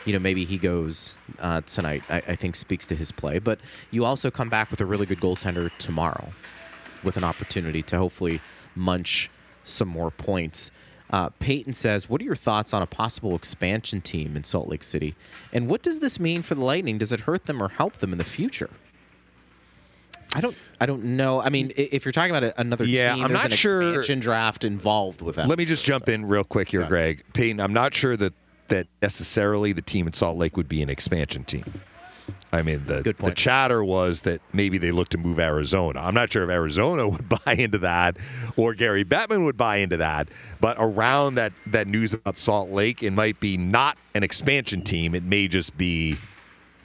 [0.06, 3.40] you know, maybe he goes uh, tonight, I, I think speaks to his play.
[3.40, 3.60] But
[3.92, 6.34] you also come back with a really good goaltender tomorrow,
[7.04, 8.42] with an opportunity to hopefully
[8.76, 9.30] munch
[9.64, 10.72] some more points.
[11.12, 14.84] Uh, Peyton says, "What are your thoughts on a possible expansion team in Salt Lake
[14.84, 15.16] City,
[15.54, 16.98] and what does this mean for the Lightning?
[16.98, 18.70] Does it hurt them or help them in the future?"
[20.34, 20.56] I don't.
[20.82, 21.40] I don't know.
[21.42, 24.20] I mean, if you're talking about another Yeah, team, I'm there's not an sure- expansion
[24.20, 25.48] draft involved with that.
[25.48, 26.90] Let me just jump in real quick here, Yeah.
[26.90, 27.24] Greg.
[27.34, 28.34] Peyton, I'm not sure that
[28.68, 31.64] that necessarily the team in Salt Lake would be an expansion team.
[32.52, 36.00] I mean, the, the chatter was that maybe they look to move Arizona.
[36.00, 38.18] I'm not sure if Arizona would buy into that
[38.56, 40.30] or Gary Bettman would buy into that.
[40.62, 45.14] But around that that news about Salt Lake, it might be not an expansion team.
[45.16, 46.18] It may just be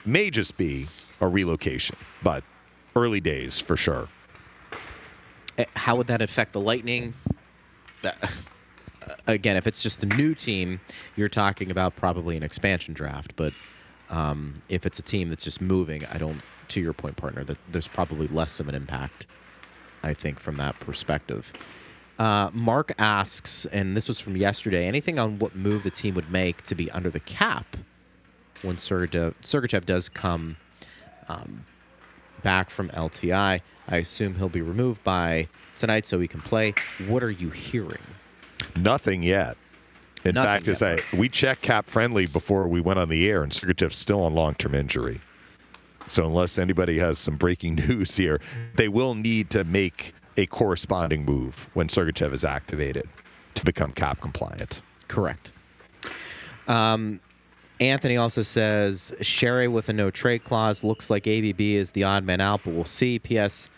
[0.05, 0.87] may just be
[1.21, 1.95] a relocation.
[2.21, 2.43] But
[2.95, 4.09] early days for sure.
[5.57, 7.13] Uh, How would that affect the Lightning?
[9.27, 10.79] Again, if it's just a new team,
[11.15, 13.35] you're talking about probably an expansion draft.
[13.35, 13.53] But
[14.11, 16.41] um, if it's a team that's just moving, I don't.
[16.69, 19.25] To your point, partner, that there's probably less of an impact.
[20.03, 21.51] I think from that perspective.
[22.17, 24.85] Uh, Mark asks, and this was from yesterday.
[24.85, 27.77] Anything on what move the team would make to be under the cap
[28.61, 30.57] when Sergachev does come
[31.27, 31.65] um,
[32.43, 33.61] back from LTI?
[33.87, 36.73] I assume he'll be removed by tonight so he can play.
[37.07, 38.03] What are you hearing?
[38.75, 39.57] Nothing yet.
[40.23, 40.83] In Nothing fact, as.
[40.83, 44.33] I we checked cap friendly before we went on the air, and Sergachev's still on
[44.33, 45.21] long term injury.
[46.07, 48.41] So unless anybody has some breaking news here,
[48.75, 53.07] they will need to make a corresponding move when Sergachev is activated
[53.55, 54.81] to become cap compliant.
[55.07, 55.51] Correct.
[56.67, 57.19] Um,
[57.79, 62.23] Anthony also says Sheary with a no trade clause looks like ABB is the odd
[62.23, 63.17] man out, but we'll see.
[63.19, 63.69] P.S.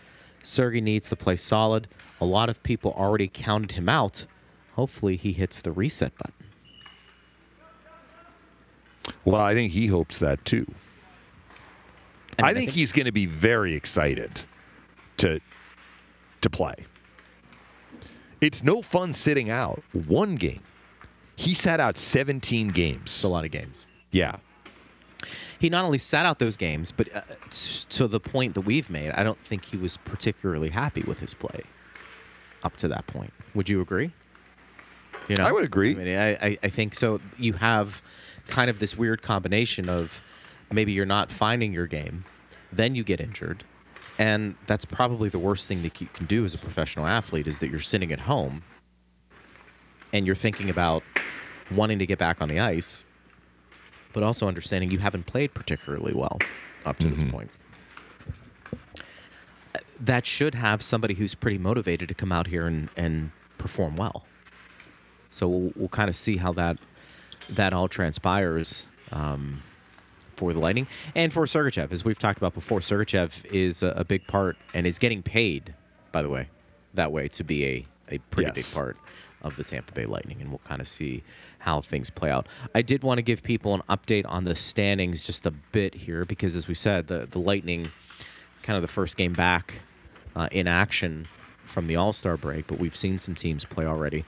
[0.44, 1.88] Sergey needs to play solid.
[2.20, 4.26] A lot of people already counted him out.
[4.76, 6.34] Hopefully, he hits the reset button.
[9.26, 10.66] Well, I think he hopes that too.
[12.38, 14.46] And I think he's going to be very excited
[15.18, 15.40] to
[16.42, 16.74] to play.
[18.42, 20.62] It's no fun sitting out one game.
[21.36, 23.04] He sat out 17 games.
[23.04, 23.88] it's a lot of games.
[24.12, 24.36] Yeah.
[25.60, 27.22] He not only sat out those games, but uh,
[27.90, 31.34] to the point that we've made, I don't think he was particularly happy with his
[31.34, 31.62] play
[32.64, 33.32] up to that point.
[33.56, 34.12] Would you agree?
[35.28, 35.92] You know, I would agree.
[35.92, 37.22] I mean, I, I, I think so.
[37.38, 38.02] You have
[38.48, 40.22] kind of this weird combination of
[40.72, 42.26] maybe you're not finding your game,
[42.72, 43.64] then you get injured,
[44.18, 47.60] and that's probably the worst thing that you can do as a professional athlete is
[47.60, 48.64] that you're sitting at home
[50.12, 51.04] and you're thinking about
[51.72, 53.04] wanting to get back on the ice,
[54.12, 56.38] but also understanding you haven't played particularly well
[56.86, 57.32] up to this mm-hmm.
[57.32, 57.52] point.
[60.00, 64.26] That should have somebody who's pretty motivated to come out here and, and perform well.
[65.34, 66.78] So we'll, we'll kind of see how that
[67.50, 69.64] that all transpires um,
[70.36, 71.92] for the Lightning and for Sergachev.
[71.92, 75.74] As we've talked about before, Sergachev is a, a big part and is getting paid,
[76.12, 76.48] by the way,
[76.94, 78.96] that way to be a, a pretty big part
[79.42, 81.24] of the Tampa Bay Lightning, and we'll kind of see
[81.60, 82.48] how things play out.
[82.74, 86.24] I did want to give people an update on the standings just a bit here
[86.26, 87.92] because, as we said, the, the Lightning,
[88.62, 89.82] kind of the first game back
[90.36, 91.28] uh, in action
[91.66, 94.26] from the All Star break, but we've seen some teams play already.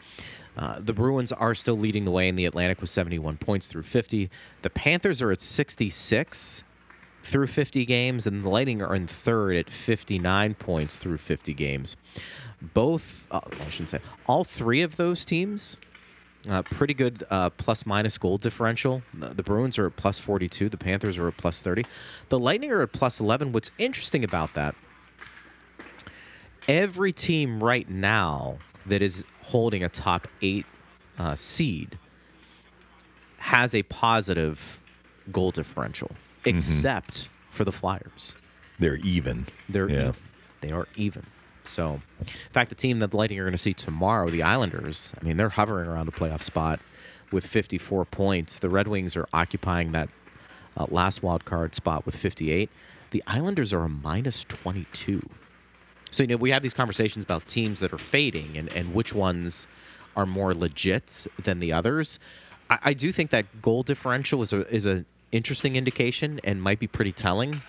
[0.57, 3.83] Uh, the Bruins are still leading the way in the Atlantic with 71 points through
[3.83, 4.29] 50.
[4.61, 6.63] The Panthers are at 66
[7.23, 11.97] through 50 games, and the Lightning are in third at 59 points through 50 games.
[12.61, 15.75] Both, uh, I shouldn't say, all three of those teams,
[16.47, 19.01] uh, pretty good uh, plus minus goal differential.
[19.13, 21.83] The, the Bruins are at plus 42, the Panthers are at plus 30.
[22.29, 23.51] The Lightning are at plus 11.
[23.51, 24.75] What's interesting about that,
[26.67, 30.65] every team right now that is holding a top eight
[31.17, 31.97] uh, seed
[33.38, 34.79] has a positive
[35.31, 36.11] goal differential,
[36.45, 38.36] except for the Flyers.
[38.79, 39.47] They're even.
[39.69, 39.99] They're Yeah.
[40.09, 40.15] even.
[40.61, 41.25] They are even.
[41.63, 45.13] So, in fact, the team that the Lightning are going to see tomorrow, the Islanders,
[45.19, 46.79] I mean, they're hovering around a playoff spot
[47.31, 48.59] with 54 points.
[48.59, 50.09] The Red Wings are occupying that
[50.77, 52.69] uh, last wild card spot with 58.
[53.11, 55.27] The Islanders are a minus 22.
[56.16, 59.13] So you know we have these conversations about teams that are fading and, and which
[59.13, 59.68] ones
[60.16, 62.20] are more legit than the others.
[62.70, 65.03] I, I do think that goal differential is a is a
[65.34, 67.61] interesting indication and might be pretty telling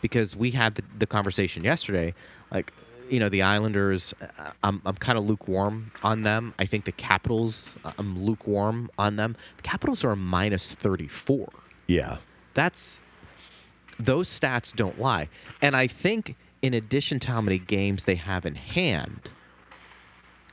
[0.00, 2.14] because we had the, the conversation yesterday.
[2.50, 2.72] Like
[3.10, 6.54] you know the Islanders, uh, I'm I'm kind of lukewarm on them.
[6.58, 9.36] I think the Capitals, uh, I'm lukewarm on them.
[9.58, 11.50] The Capitals are a minus 34
[11.86, 12.16] Yeah.
[12.54, 13.02] that's
[13.98, 15.28] those stats don't lie.
[15.60, 19.28] And I think in addition to how many games they have in hand,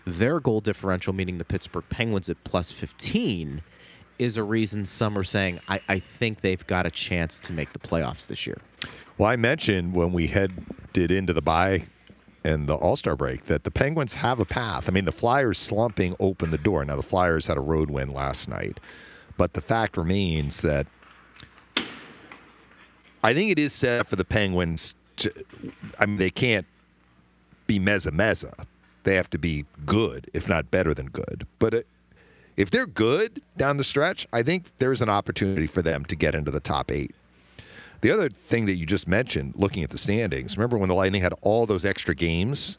[0.05, 3.61] their goal differential, meaning the Pittsburgh Penguins at plus 15,
[4.17, 7.73] is a reason some are saying, I, I think they've got a chance to make
[7.73, 8.59] the playoffs this year.
[9.17, 11.87] Well, I mentioned when we headed into the bye
[12.43, 14.87] and the All Star break that the Penguins have a path.
[14.87, 16.83] I mean, the Flyers slumping opened the door.
[16.85, 18.79] Now, the Flyers had a road win last night,
[19.37, 20.87] but the fact remains that
[23.23, 24.95] I think it is set for the Penguins.
[25.17, 25.33] To,
[25.99, 26.65] I mean, they can't
[27.65, 28.65] be mezza mezza.
[29.03, 31.47] They have to be good, if not better than good.
[31.59, 31.87] But it,
[32.57, 36.35] if they're good down the stretch, I think there's an opportunity for them to get
[36.35, 37.15] into the top eight.
[38.01, 41.21] The other thing that you just mentioned, looking at the standings, remember when the Lightning
[41.21, 42.77] had all those extra games,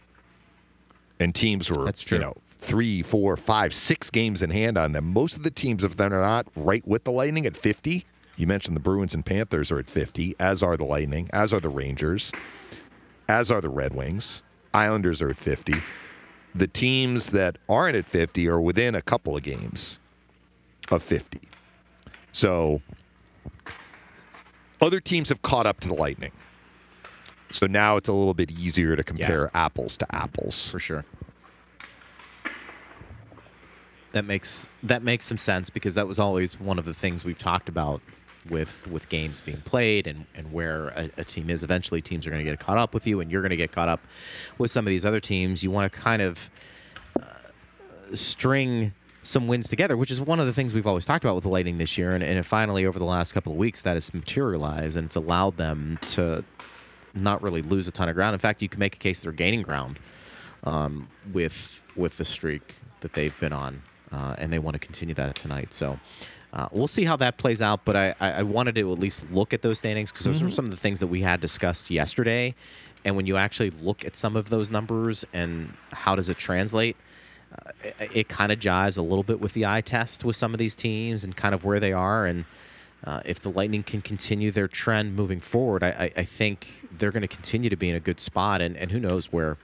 [1.18, 2.18] and teams were, That's true.
[2.18, 5.12] you know, three, four, five, six games in hand on them.
[5.12, 8.04] Most of the teams, if they're not right with the Lightning at 50,
[8.38, 11.58] you mentioned the Bruins and Panthers are at 50, as are the Lightning, as are
[11.58, 12.32] the Rangers,
[13.28, 14.42] as are the Red Wings.
[14.72, 15.74] Islanders are at 50.
[16.54, 19.98] The teams that aren't at 50 are within a couple of games
[20.90, 21.40] of 50.
[22.30, 22.80] So
[24.80, 26.32] other teams have caught up to the Lightning.
[27.50, 30.70] So now it's a little bit easier to compare apples to apples.
[30.70, 31.04] for sure.
[34.12, 37.38] That makes that makes some sense because that was always one of the things we've
[37.38, 38.00] talked about
[38.50, 41.62] with with games being played and and where a, a team is.
[41.62, 43.72] Eventually, teams are going to get caught up with you, and you're going to get
[43.72, 44.00] caught up
[44.58, 45.62] with some of these other teams.
[45.62, 46.50] You want to kind of
[47.20, 47.24] uh,
[48.14, 48.92] string
[49.22, 51.50] some wins together, which is one of the things we've always talked about with the
[51.50, 54.96] Lightning this year, and, and finally over the last couple of weeks that has materialized,
[54.96, 56.44] and it's allowed them to
[57.14, 58.34] not really lose a ton of ground.
[58.34, 59.98] In fact, you can make a case they're gaining ground
[60.64, 63.82] um, with with the streak that they've been on,
[64.12, 65.74] uh, and they want to continue that tonight.
[65.74, 65.98] So.
[66.58, 69.24] Uh, we'll see how that plays out, but I, I I wanted to at least
[69.30, 71.88] look at those standings because those were some of the things that we had discussed
[71.88, 72.52] yesterday.
[73.04, 76.96] And when you actually look at some of those numbers and how does it translate,
[77.52, 80.52] uh, it, it kind of jives a little bit with the eye test with some
[80.52, 82.26] of these teams and kind of where they are.
[82.26, 82.44] And
[83.04, 87.12] uh, if the Lightning can continue their trend moving forward, I, I, I think they're
[87.12, 88.60] going to continue to be in a good spot.
[88.60, 89.58] And, and who knows where,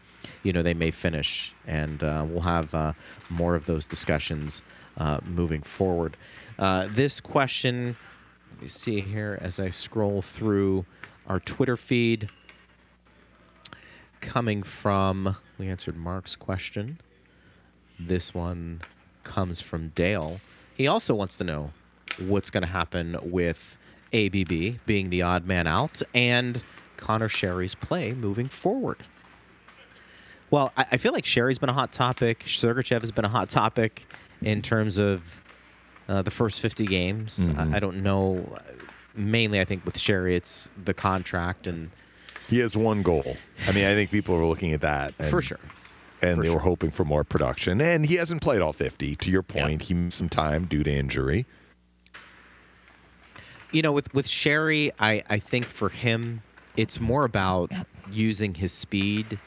[0.45, 1.53] you know, they may finish.
[1.67, 2.93] And uh, we'll have uh,
[3.29, 4.63] more of those discussions
[4.97, 6.17] uh, moving forward.
[6.59, 7.97] Uh, this question,
[8.53, 10.87] let me see here as I scroll through
[11.27, 12.29] our Twitter feed,
[14.21, 17.01] coming from, we answered Mark's question.
[17.99, 18.83] This one
[19.23, 20.41] comes from Dale.
[20.75, 21.73] He also wants to know
[22.19, 23.79] what's going to happen with
[24.13, 26.63] ABB being the odd man out and
[26.97, 29.05] Connor Sheary's play moving forward.
[30.51, 32.45] Well, I, I feel like Sheary's been a hot topic.
[32.45, 34.07] Sergachev has been a hot topic
[34.45, 35.41] in terms of
[36.09, 37.49] uh, the first 50 games.
[37.57, 38.57] I, I don't know.
[39.15, 41.91] Mainly, I think with Sheary, it's the contract and
[42.49, 43.37] He has one goal.
[43.67, 45.15] I mean, I think people are looking at that.
[45.19, 45.61] and- for sure.
[46.23, 46.55] And For they sure.
[46.57, 47.81] were hoping for more production.
[47.83, 49.15] And he hasn't played all 50.
[49.17, 49.63] To your Yeah.
[49.63, 51.45] point, he missed some time due to injury.
[53.73, 56.43] You know, with with Sheary, I I think for him,
[56.77, 57.73] it's more about
[58.11, 59.39] using his speed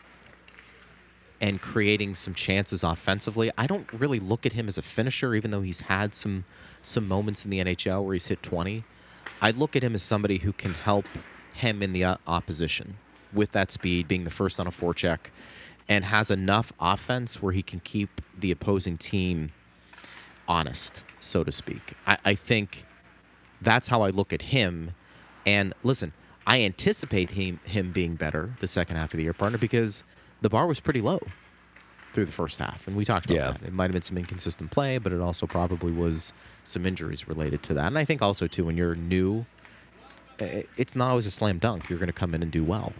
[1.39, 3.51] and creating some chances offensively.
[3.57, 6.45] I don't really look at him as a finisher, even though he's had some
[6.81, 8.83] some moments in the NHL where he's hit 20.
[9.41, 11.05] I look at him as somebody who can help
[11.55, 12.97] him in the uh, opposition
[13.33, 15.31] with that speed, being the first on a forecheck,
[15.89, 19.51] and has enough offense where he can keep the opposing team
[20.47, 21.93] honest, so to speak.
[22.05, 22.85] I, I think
[23.61, 24.91] that's how I look at him.
[25.45, 26.13] And listen,
[26.45, 30.03] I anticipate him him being better the second half of the year, partner, because
[30.41, 31.19] the bar was pretty low
[32.13, 33.51] through the first half, and we talked about Yeah.
[33.51, 33.63] that.
[33.63, 36.33] It might have been some inconsistent play, but it also probably was
[36.63, 37.88] some injuries related to that.
[37.88, 39.45] And I think also too, when you're new,
[40.39, 41.89] it's not always a slam dunk.
[41.89, 42.93] You're going to come in and do well.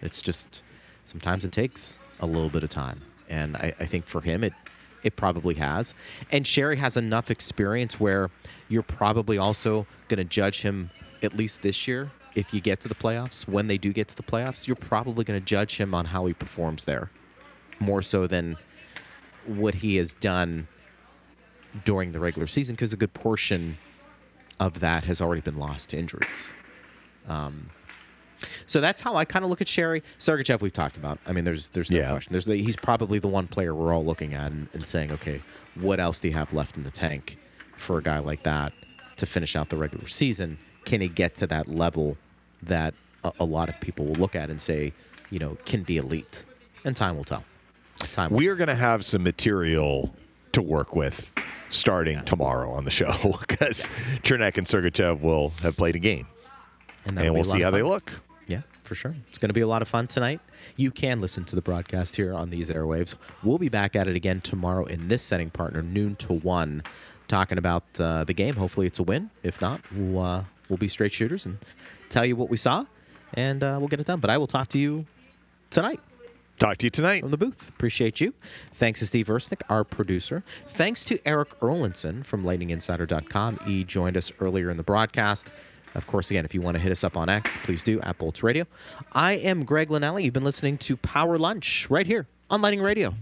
[0.00, 0.62] It's just
[1.04, 4.52] sometimes it takes a little bit of time, and I, I think for him it
[5.02, 5.94] it probably has.
[6.30, 8.30] And Sheary has enough experience where
[8.68, 10.90] you're probably also going to judge him
[11.24, 12.12] at least this year.
[12.34, 15.24] If you get to the playoffs, when they do get to the playoffs, you're probably
[15.24, 17.10] going to judge him on how he performs there,
[17.78, 18.56] more so than
[19.46, 20.68] what he has done
[21.84, 23.76] during the regular season, because a good portion
[24.60, 26.54] of that has already been lost to injuries.
[27.28, 27.70] Um,
[28.66, 30.02] So that's how I kind of look at Sheary.
[30.18, 31.18] Sergachev, we've talked about.
[31.26, 32.10] I mean, there's there's no Yeah.
[32.10, 32.32] question.
[32.32, 35.40] There's the, he's probably the one player we're all looking at and, and saying, okay,
[35.76, 37.38] what else do you have left in the tank
[37.76, 38.72] for a guy like that
[39.16, 40.58] to finish out the regular season?
[40.84, 42.16] Can he get to that level
[42.62, 44.92] that a, a lot of people will look at and say,
[45.30, 46.44] you know, can be elite?
[46.84, 47.44] And time will tell.
[48.12, 48.30] Time.
[48.30, 50.14] Will We are going to have some material
[50.52, 51.32] to work with
[51.70, 53.88] starting tomorrow on the show because
[54.22, 56.26] Cernak and Sergachev will have played a game,
[57.04, 58.12] and be we'll see how they look.
[58.46, 59.14] Yeah, for sure.
[59.28, 60.40] It's going to be a lot of fun tonight.
[60.76, 63.14] You can listen to the broadcast here on these airwaves.
[63.42, 66.82] We'll be back at it again tomorrow in this setting partner, noon to one,
[67.28, 68.56] talking about uh, the game.
[68.56, 69.30] Hopefully, it's a win.
[69.42, 71.58] If not, we'll uh, we'll be straight shooters and
[72.08, 72.86] tell you what we saw,
[73.34, 74.20] and uh, we'll get it done.
[74.20, 75.04] But I will talk to you
[75.70, 76.00] tonight
[76.58, 77.20] Talk to you tonight.
[77.22, 77.68] from the booth.
[77.70, 78.34] Appreciate you.
[78.74, 80.44] Thanks to Steve Versnick, our producer.
[80.68, 83.60] Thanks to Erik Erlendsson from LightningInsider.com.
[83.66, 85.50] He joined us earlier in the broadcast.
[85.94, 88.16] Of course, again, if you want to hit us up on X, please do at
[88.18, 88.66] Bolts Radio.
[89.12, 90.22] I am Greg Linnelli.
[90.24, 93.14] You've been listening to Power Lunch right here on Lightning Radio.